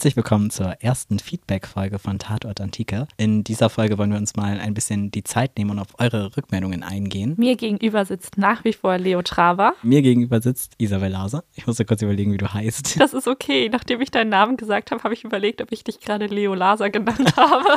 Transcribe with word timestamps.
Herzlich 0.00 0.16
willkommen 0.16 0.48
zur 0.48 0.80
ersten 0.80 1.18
Feedback-Folge 1.18 1.98
von 1.98 2.18
Tatort 2.18 2.62
Antike. 2.62 3.06
In 3.18 3.44
dieser 3.44 3.68
Folge 3.68 3.98
wollen 3.98 4.10
wir 4.10 4.16
uns 4.16 4.34
mal 4.34 4.58
ein 4.58 4.72
bisschen 4.72 5.10
die 5.10 5.22
Zeit 5.24 5.58
nehmen 5.58 5.72
und 5.72 5.78
auf 5.78 5.88
eure 5.98 6.34
Rückmeldungen 6.38 6.82
eingehen. 6.82 7.34
Mir 7.36 7.54
gegenüber 7.54 8.06
sitzt 8.06 8.38
nach 8.38 8.64
wie 8.64 8.72
vor 8.72 8.96
Leo 8.96 9.20
Traver. 9.20 9.74
Mir 9.82 10.00
gegenüber 10.00 10.40
sitzt 10.40 10.72
Isabel 10.78 11.10
Laser. 11.10 11.44
Ich 11.54 11.66
musste 11.66 11.84
kurz 11.84 12.00
überlegen, 12.00 12.32
wie 12.32 12.38
du 12.38 12.50
heißt. 12.50 12.98
Das 12.98 13.12
ist 13.12 13.28
okay. 13.28 13.68
Nachdem 13.70 14.00
ich 14.00 14.10
deinen 14.10 14.30
Namen 14.30 14.56
gesagt 14.56 14.90
habe, 14.90 15.02
habe 15.02 15.12
ich 15.12 15.22
überlegt, 15.24 15.60
ob 15.60 15.70
ich 15.70 15.84
dich 15.84 16.00
gerade 16.00 16.24
Leo 16.28 16.54
Laser 16.54 16.88
genannt 16.88 17.34
habe. 17.36 17.68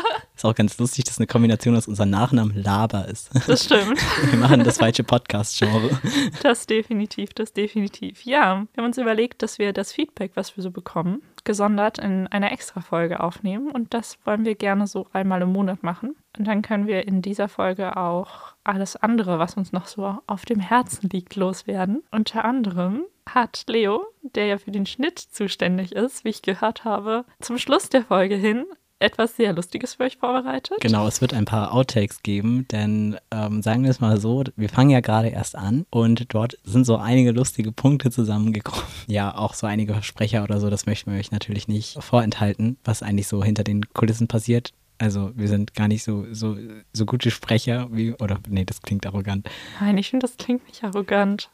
Ist 0.43 0.49
auch 0.49 0.55
ganz 0.55 0.77
lustig, 0.77 1.05
dass 1.05 1.19
eine 1.19 1.27
Kombination 1.27 1.75
aus 1.75 1.87
unserem 1.87 2.09
Nachnamen 2.09 2.61
Laber 2.61 3.07
ist. 3.07 3.29
Das 3.47 3.63
stimmt. 3.63 3.97
Wir 4.31 4.39
machen 4.39 4.63
das 4.63 4.77
falsche 4.77 5.03
Podcast-Genre. 5.03 6.01
Das 6.41 6.65
definitiv, 6.67 7.33
das 7.33 7.53
definitiv. 7.53 8.25
Ja, 8.25 8.65
wir 8.73 8.81
haben 8.81 8.87
uns 8.87 8.97
überlegt, 8.97 9.41
dass 9.41 9.59
wir 9.59 9.71
das 9.71 9.93
Feedback, 9.93 10.31
was 10.35 10.57
wir 10.57 10.63
so 10.63 10.71
bekommen, 10.71 11.21
gesondert 11.43 11.99
in 11.99 12.27
einer 12.27 12.51
Extra-Folge 12.51 13.21
aufnehmen. 13.21 13.71
Und 13.71 13.93
das 13.93 14.17
wollen 14.25 14.43
wir 14.45 14.55
gerne 14.55 14.87
so 14.87 15.07
einmal 15.13 15.41
im 15.41 15.53
Monat 15.53 15.83
machen. 15.83 16.15
Und 16.37 16.47
dann 16.47 16.61
können 16.61 16.87
wir 16.87 17.07
in 17.07 17.21
dieser 17.21 17.47
Folge 17.47 17.95
auch 17.95 18.55
alles 18.63 18.95
andere, 18.95 19.39
was 19.39 19.55
uns 19.55 19.71
noch 19.71 19.87
so 19.87 20.17
auf 20.27 20.45
dem 20.45 20.59
Herzen 20.59 21.09
liegt, 21.09 21.35
loswerden. 21.35 22.03
Unter 22.11 22.43
anderem 22.43 23.03
hat 23.29 23.63
Leo, 23.67 24.05
der 24.21 24.47
ja 24.47 24.57
für 24.57 24.71
den 24.71 24.85
Schnitt 24.85 25.19
zuständig 25.19 25.93
ist, 25.93 26.25
wie 26.25 26.29
ich 26.29 26.41
gehört 26.41 26.83
habe, 26.83 27.25
zum 27.39 27.57
Schluss 27.57 27.89
der 27.89 28.03
Folge 28.03 28.35
hin 28.35 28.65
etwas 29.03 29.35
sehr 29.35 29.53
Lustiges 29.53 29.95
für 29.95 30.03
euch 30.03 30.17
vorbereitet. 30.17 30.77
Genau, 30.81 31.07
es 31.07 31.21
wird 31.21 31.33
ein 31.33 31.45
paar 31.45 31.73
Outtakes 31.73 32.23
geben, 32.23 32.65
denn 32.71 33.17
ähm, 33.31 33.61
sagen 33.61 33.83
wir 33.83 33.91
es 33.91 33.99
mal 33.99 34.19
so, 34.19 34.43
wir 34.55 34.69
fangen 34.69 34.89
ja 34.89 35.01
gerade 35.01 35.27
erst 35.27 35.55
an 35.55 35.85
und 35.89 36.33
dort 36.33 36.57
sind 36.63 36.85
so 36.85 36.97
einige 36.97 37.31
lustige 37.31 37.71
Punkte 37.71 38.09
zusammengekommen. 38.11 38.83
Ja, 39.07 39.35
auch 39.35 39.53
so 39.53 39.67
einige 39.67 39.93
Versprecher 39.93 40.43
oder 40.43 40.59
so, 40.59 40.69
das 40.69 40.85
möchten 40.85 41.11
wir 41.11 41.19
euch 41.19 41.31
natürlich 41.31 41.67
nicht 41.67 42.01
vorenthalten, 42.01 42.77
was 42.85 43.03
eigentlich 43.03 43.27
so 43.27 43.43
hinter 43.43 43.63
den 43.63 43.89
Kulissen 43.89 44.27
passiert. 44.27 44.71
Also 45.03 45.33
wir 45.35 45.49
sind 45.49 45.73
gar 45.73 45.89
nicht 45.89 46.01
so, 46.01 46.25
so, 46.31 46.55
so 46.93 47.05
gute 47.05 47.29
Sprecher 47.29 47.89
wie, 47.91 48.13
oder 48.13 48.39
nee, 48.47 48.63
das 48.63 48.81
klingt 48.81 49.05
arrogant. 49.05 49.49
Nein, 49.81 49.97
ich 49.97 50.09
finde, 50.09 50.25
das 50.25 50.37
klingt 50.37 50.65
nicht 50.65 50.81
arrogant. 50.81 51.49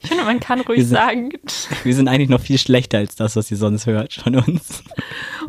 Ich 0.00 0.08
finde, 0.08 0.24
man 0.24 0.40
kann 0.40 0.60
ruhig 0.62 0.78
wir 0.78 0.84
sind, 0.86 0.96
sagen. 0.96 1.28
Wir 1.84 1.94
sind 1.94 2.08
eigentlich 2.08 2.30
noch 2.30 2.40
viel 2.40 2.56
schlechter 2.56 2.96
als 2.96 3.14
das, 3.14 3.36
was 3.36 3.50
ihr 3.50 3.58
sonst 3.58 3.84
hört 3.84 4.14
von 4.14 4.36
uns. 4.36 4.82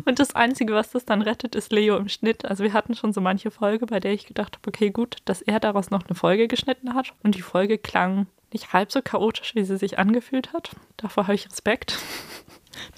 Und 0.04 0.18
das 0.18 0.34
Einzige, 0.34 0.74
was 0.74 0.90
das 0.90 1.06
dann 1.06 1.22
rettet, 1.22 1.54
ist 1.54 1.72
Leo 1.72 1.96
im 1.96 2.10
Schnitt. 2.10 2.44
Also 2.44 2.62
wir 2.62 2.74
hatten 2.74 2.94
schon 2.94 3.14
so 3.14 3.22
manche 3.22 3.50
Folge, 3.50 3.86
bei 3.86 4.00
der 4.00 4.12
ich 4.12 4.26
gedacht 4.26 4.58
habe, 4.58 4.68
okay, 4.68 4.90
gut, 4.90 5.16
dass 5.24 5.40
er 5.40 5.58
daraus 5.58 5.88
noch 5.88 6.04
eine 6.06 6.14
Folge 6.14 6.48
geschnitten 6.48 6.92
hat. 6.92 7.14
Und 7.22 7.36
die 7.36 7.42
Folge 7.42 7.78
klang 7.78 8.26
nicht 8.52 8.74
halb 8.74 8.92
so 8.92 9.00
chaotisch, 9.00 9.54
wie 9.54 9.64
sie 9.64 9.78
sich 9.78 9.98
angefühlt 9.98 10.52
hat. 10.52 10.72
Davor 10.98 11.22
habe 11.22 11.36
ich 11.36 11.46
Respekt. 11.46 11.96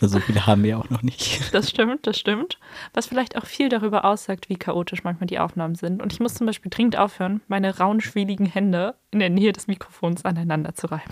So 0.01 0.21
viele 0.21 0.47
haben 0.47 0.63
wir 0.63 0.79
auch 0.79 0.91
noch 0.91 1.03
nicht. 1.03 1.41
Das 1.53 1.71
stimmt, 1.71 2.07
das 2.07 2.19
stimmt. 2.19 2.59
Was 2.95 3.07
vielleicht 3.07 3.37
auch 3.37 3.47
viel 3.47 3.69
darüber 3.69 4.05
aussagt, 4.05 4.49
wie 4.49 4.57
chaotisch 4.57 5.03
manchmal 5.03 5.27
die 5.27 5.39
Aufnahmen 5.39 5.75
sind. 5.75 6.03
Und 6.03 6.13
ich 6.13 6.21
muss 6.21 6.35
zum 6.35 6.47
Beispiel 6.47 6.71
dringend 6.71 6.97
aufhören, 6.97 7.41
meine 7.49 7.79
rauen, 7.79 8.01
schwieligen 8.01 8.47
Hände 8.47 8.95
in 9.11 9.19
der 9.19 9.31
Nähe 9.31 9.53
des 9.53 9.67
Mikrofons 9.67 10.25
aneinander 10.25 10.75
zu 10.75 10.89
reiben. 10.89 11.11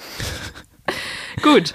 Gut. 1.43 1.75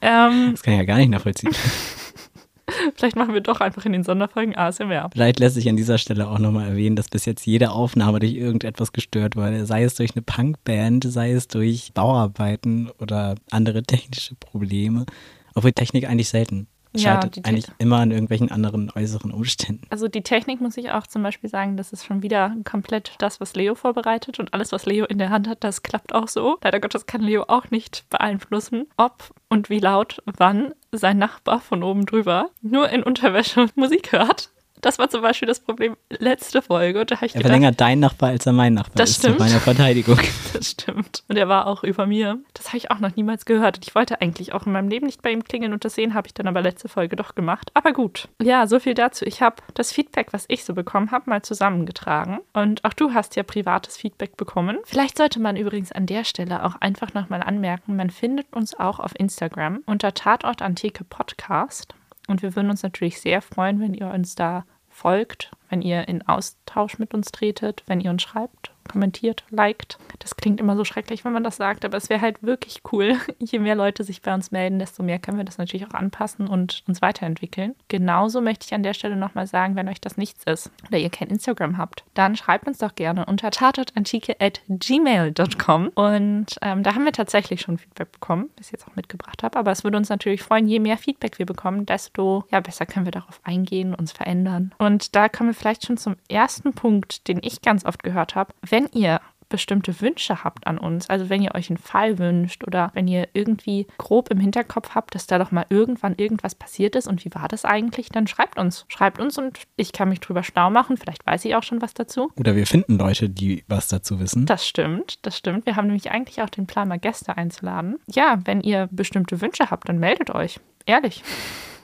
Ähm, 0.00 0.52
das 0.52 0.62
kann 0.62 0.74
ich 0.74 0.80
ja 0.80 0.84
gar 0.84 0.96
nicht 0.96 1.10
nachvollziehen. 1.10 1.52
Vielleicht 2.96 3.16
machen 3.16 3.34
wir 3.34 3.40
doch 3.40 3.60
einfach 3.60 3.84
in 3.84 3.92
den 3.92 4.04
Sonderfolgen 4.04 4.56
ASMR. 4.56 5.10
Vielleicht 5.12 5.40
lässt 5.40 5.54
sich 5.54 5.68
an 5.68 5.76
dieser 5.76 5.98
Stelle 5.98 6.28
auch 6.28 6.38
nochmal 6.38 6.68
erwähnen, 6.68 6.96
dass 6.96 7.08
bis 7.08 7.24
jetzt 7.24 7.46
jede 7.46 7.70
Aufnahme 7.70 8.20
durch 8.20 8.34
irgendetwas 8.34 8.92
gestört 8.92 9.36
wurde. 9.36 9.66
Sei 9.66 9.82
es 9.82 9.94
durch 9.94 10.14
eine 10.14 10.22
Punkband, 10.22 11.04
sei 11.04 11.32
es 11.32 11.48
durch 11.48 11.92
Bauarbeiten 11.94 12.90
oder 12.98 13.34
andere 13.50 13.82
technische 13.82 14.34
Probleme. 14.36 15.06
Obwohl 15.54 15.72
Technik 15.72 16.08
eigentlich 16.08 16.28
selten. 16.28 16.68
Es 16.92 17.04
ja, 17.04 17.14
scheitert 17.14 17.46
eigentlich 17.46 17.66
immer 17.78 17.98
an 17.98 18.10
irgendwelchen 18.10 18.50
anderen 18.50 18.90
äußeren 18.90 19.30
Umständen. 19.30 19.82
Also 19.90 20.08
die 20.08 20.22
Technik 20.22 20.60
muss 20.60 20.76
ich 20.76 20.90
auch 20.90 21.06
zum 21.06 21.22
Beispiel 21.22 21.48
sagen, 21.48 21.76
das 21.76 21.92
ist 21.92 22.04
schon 22.04 22.22
wieder 22.22 22.56
komplett 22.64 23.12
das, 23.18 23.40
was 23.40 23.54
Leo 23.54 23.76
vorbereitet 23.76 24.40
und 24.40 24.52
alles, 24.54 24.72
was 24.72 24.86
Leo 24.86 25.04
in 25.04 25.18
der 25.18 25.30
Hand 25.30 25.46
hat, 25.46 25.62
das 25.62 25.82
klappt 25.82 26.12
auch 26.12 26.26
so. 26.26 26.58
Leider 26.64 26.80
Gottes 26.80 27.06
kann 27.06 27.20
Leo 27.20 27.44
auch 27.46 27.70
nicht 27.70 28.06
beeinflussen, 28.10 28.86
ob 28.96 29.32
und 29.48 29.70
wie 29.70 29.78
laut 29.78 30.20
wann 30.36 30.72
sein 30.90 31.18
Nachbar 31.18 31.60
von 31.60 31.84
oben 31.84 32.06
drüber 32.06 32.50
nur 32.60 32.88
in 32.90 33.04
Unterwäsche 33.04 33.68
Musik 33.76 34.10
hört. 34.10 34.50
Das 34.80 34.98
war 34.98 35.08
zum 35.08 35.22
Beispiel 35.22 35.46
das 35.46 35.60
Problem 35.60 35.96
letzte 36.10 36.62
Folge. 36.62 37.04
Da 37.06 37.16
ich 37.16 37.22
er 37.22 37.28
gedacht, 37.28 37.44
war 37.44 37.50
länger 37.50 37.72
dein 37.72 38.00
Nachbar, 38.00 38.30
als 38.30 38.46
er 38.46 38.52
mein 38.52 38.74
Nachbar 38.74 38.96
das 38.96 39.10
ist. 39.10 39.18
Stimmt. 39.18 39.38
Zu 39.38 39.44
meiner 39.44 39.60
Verteidigung. 39.60 40.18
Das 40.52 40.72
stimmt. 40.72 41.22
Und 41.28 41.36
er 41.36 41.48
war 41.48 41.66
auch 41.66 41.84
über 41.84 42.06
mir. 42.06 42.38
Das 42.54 42.68
habe 42.68 42.76
ich 42.78 42.90
auch 42.90 42.98
noch 42.98 43.14
niemals 43.14 43.44
gehört. 43.44 43.76
Und 43.76 43.86
ich 43.86 43.94
wollte 43.94 44.20
eigentlich 44.20 44.52
auch 44.52 44.66
in 44.66 44.72
meinem 44.72 44.88
Leben 44.88 45.06
nicht 45.06 45.22
bei 45.22 45.30
ihm 45.30 45.44
klingeln 45.44 45.72
und 45.72 45.84
das 45.84 45.94
sehen 45.94 46.12
habe 46.12 46.26
ich 46.26 46.34
dann 46.34 46.48
aber 46.48 46.60
letzte 46.60 46.88
Folge 46.88 47.14
doch 47.14 47.34
gemacht. 47.34 47.70
Aber 47.74 47.92
gut. 47.92 48.28
Ja, 48.42 48.66
so 48.66 48.80
viel 48.80 48.94
dazu. 48.94 49.24
Ich 49.24 49.42
habe 49.42 49.56
das 49.74 49.92
Feedback, 49.92 50.32
was 50.32 50.44
ich 50.48 50.64
so 50.64 50.74
bekommen 50.74 51.12
habe, 51.12 51.30
mal 51.30 51.42
zusammengetragen. 51.42 52.40
Und 52.52 52.84
auch 52.84 52.92
du 52.92 53.14
hast 53.14 53.36
ja 53.36 53.42
privates 53.42 53.96
Feedback 53.96 54.36
bekommen. 54.36 54.78
Vielleicht 54.84 55.16
sollte 55.18 55.40
man 55.40 55.56
übrigens 55.56 55.92
an 55.92 56.06
der 56.06 56.24
Stelle 56.24 56.64
auch 56.64 56.74
einfach 56.80 57.14
nochmal 57.14 57.42
anmerken, 57.42 57.96
man 57.96 58.10
findet 58.10 58.52
uns 58.52 58.78
auch 58.78 58.98
auf 58.98 59.12
Instagram 59.18 59.82
unter 59.86 60.14
Tatort 60.14 60.62
Antike 60.62 61.04
Podcast. 61.04 61.94
Und 62.30 62.42
wir 62.42 62.54
würden 62.54 62.70
uns 62.70 62.84
natürlich 62.84 63.20
sehr 63.20 63.42
freuen, 63.42 63.80
wenn 63.80 63.92
ihr 63.92 64.06
uns 64.06 64.36
da 64.36 64.64
folgt, 64.88 65.50
wenn 65.70 65.82
ihr 65.82 66.08
in 66.08 66.26
Austausch 66.28 66.98
mit 66.98 67.14
uns 67.14 67.32
tretet, 67.32 67.82
wenn 67.86 68.00
ihr 68.00 68.10
uns 68.10 68.22
schreibt 68.22 68.72
kommentiert, 68.90 69.44
liked. 69.50 69.98
Das 70.18 70.36
klingt 70.36 70.60
immer 70.60 70.76
so 70.76 70.84
schrecklich, 70.84 71.24
wenn 71.24 71.32
man 71.32 71.44
das 71.44 71.56
sagt, 71.56 71.84
aber 71.84 71.96
es 71.96 72.10
wäre 72.10 72.20
halt 72.20 72.42
wirklich 72.42 72.80
cool. 72.92 73.16
Je 73.38 73.60
mehr 73.60 73.76
Leute 73.76 74.04
sich 74.04 74.22
bei 74.22 74.32
uns 74.34 74.50
melden, 74.50 74.78
desto 74.78 75.02
mehr 75.02 75.18
können 75.18 75.38
wir 75.38 75.44
das 75.44 75.58
natürlich 75.58 75.86
auch 75.86 75.94
anpassen 75.94 76.48
und 76.48 76.82
uns 76.86 77.02
weiterentwickeln. 77.02 77.74
Genauso 77.88 78.40
möchte 78.40 78.64
ich 78.66 78.74
an 78.74 78.82
der 78.82 78.94
Stelle 78.94 79.16
nochmal 79.16 79.46
sagen, 79.46 79.76
wenn 79.76 79.88
euch 79.88 80.00
das 80.00 80.16
nichts 80.16 80.42
ist 80.44 80.70
oder 80.88 80.96
ihr 80.98 81.10
kein 81.10 81.28
Instagram 81.28 81.76
habt, 81.78 82.02
dann 82.14 82.34
schreibt 82.36 82.66
uns 82.66 82.78
doch 82.78 82.94
gerne 82.94 83.26
unter 83.26 83.50
tatortantike.gmail.com 83.50 85.88
und 85.88 86.46
ähm, 86.62 86.82
da 86.82 86.94
haben 86.94 87.04
wir 87.04 87.12
tatsächlich 87.12 87.60
schon 87.60 87.76
Feedback 87.78 88.12
bekommen, 88.12 88.48
das 88.56 88.68
ich 88.68 88.72
jetzt 88.72 88.88
auch 88.88 88.96
mitgebracht 88.96 89.44
habe, 89.44 89.58
aber 89.58 89.70
es 89.70 89.84
würde 89.84 89.98
uns 89.98 90.08
natürlich 90.08 90.42
freuen, 90.42 90.66
je 90.66 90.80
mehr 90.80 90.98
Feedback 90.98 91.38
wir 91.38 91.46
bekommen, 91.46 91.86
desto 91.86 92.44
ja, 92.50 92.58
besser 92.60 92.86
können 92.86 93.04
wir 93.04 93.12
darauf 93.12 93.40
eingehen, 93.44 93.94
uns 93.94 94.10
verändern. 94.12 94.74
Und 94.78 95.14
da 95.14 95.28
kommen 95.28 95.50
wir 95.50 95.54
vielleicht 95.60 95.86
schon 95.86 95.96
zum 95.96 96.16
ersten 96.28 96.72
Punkt, 96.72 97.28
den 97.28 97.38
ich 97.42 97.62
ganz 97.62 97.84
oft 97.84 98.02
gehört 98.02 98.34
habe. 98.34 98.54
Wenn 98.68 98.86
ihr 98.92 99.20
bestimmte 99.50 100.00
Wünsche 100.00 100.42
habt 100.42 100.66
an 100.66 100.78
uns, 100.78 101.10
also 101.10 101.28
wenn 101.28 101.42
ihr 101.42 101.54
euch 101.54 101.68
einen 101.68 101.76
Fall 101.76 102.18
wünscht 102.18 102.64
oder 102.66 102.90
wenn 102.94 103.06
ihr 103.06 103.28
irgendwie 103.34 103.86
grob 103.98 104.30
im 104.30 104.40
Hinterkopf 104.40 104.94
habt, 104.94 105.14
dass 105.14 105.26
da 105.26 105.38
doch 105.38 105.50
mal 105.50 105.66
irgendwann 105.68 106.14
irgendwas 106.16 106.54
passiert 106.54 106.96
ist 106.96 107.06
und 107.06 107.24
wie 107.24 107.34
war 107.34 107.48
das 107.48 107.66
eigentlich, 107.66 108.08
dann 108.08 108.26
schreibt 108.26 108.58
uns. 108.58 108.86
Schreibt 108.88 109.18
uns 109.18 109.36
und 109.36 109.58
ich 109.76 109.92
kann 109.92 110.08
mich 110.08 110.20
drüber 110.20 110.42
schlau 110.42 110.70
machen. 110.70 110.96
Vielleicht 110.96 111.26
weiß 111.26 111.44
ich 111.44 111.54
auch 111.56 111.62
schon 111.62 111.82
was 111.82 111.92
dazu. 111.92 112.32
Oder 112.36 112.56
wir 112.56 112.66
finden 112.66 112.96
Leute, 112.96 113.28
die 113.28 113.64
was 113.66 113.88
dazu 113.88 114.20
wissen. 114.20 114.46
Das 114.46 114.66
stimmt, 114.66 115.18
das 115.26 115.36
stimmt. 115.36 115.66
Wir 115.66 115.76
haben 115.76 115.88
nämlich 115.88 116.10
eigentlich 116.10 116.40
auch 116.40 116.50
den 116.50 116.66
Plan, 116.66 116.88
mal 116.88 116.98
Gäste 116.98 117.36
einzuladen. 117.36 117.98
Ja, 118.06 118.38
wenn 118.44 118.62
ihr 118.62 118.88
bestimmte 118.92 119.40
Wünsche 119.40 119.70
habt, 119.70 119.88
dann 119.88 119.98
meldet 119.98 120.30
euch. 120.30 120.60
Ehrlich. 120.86 121.22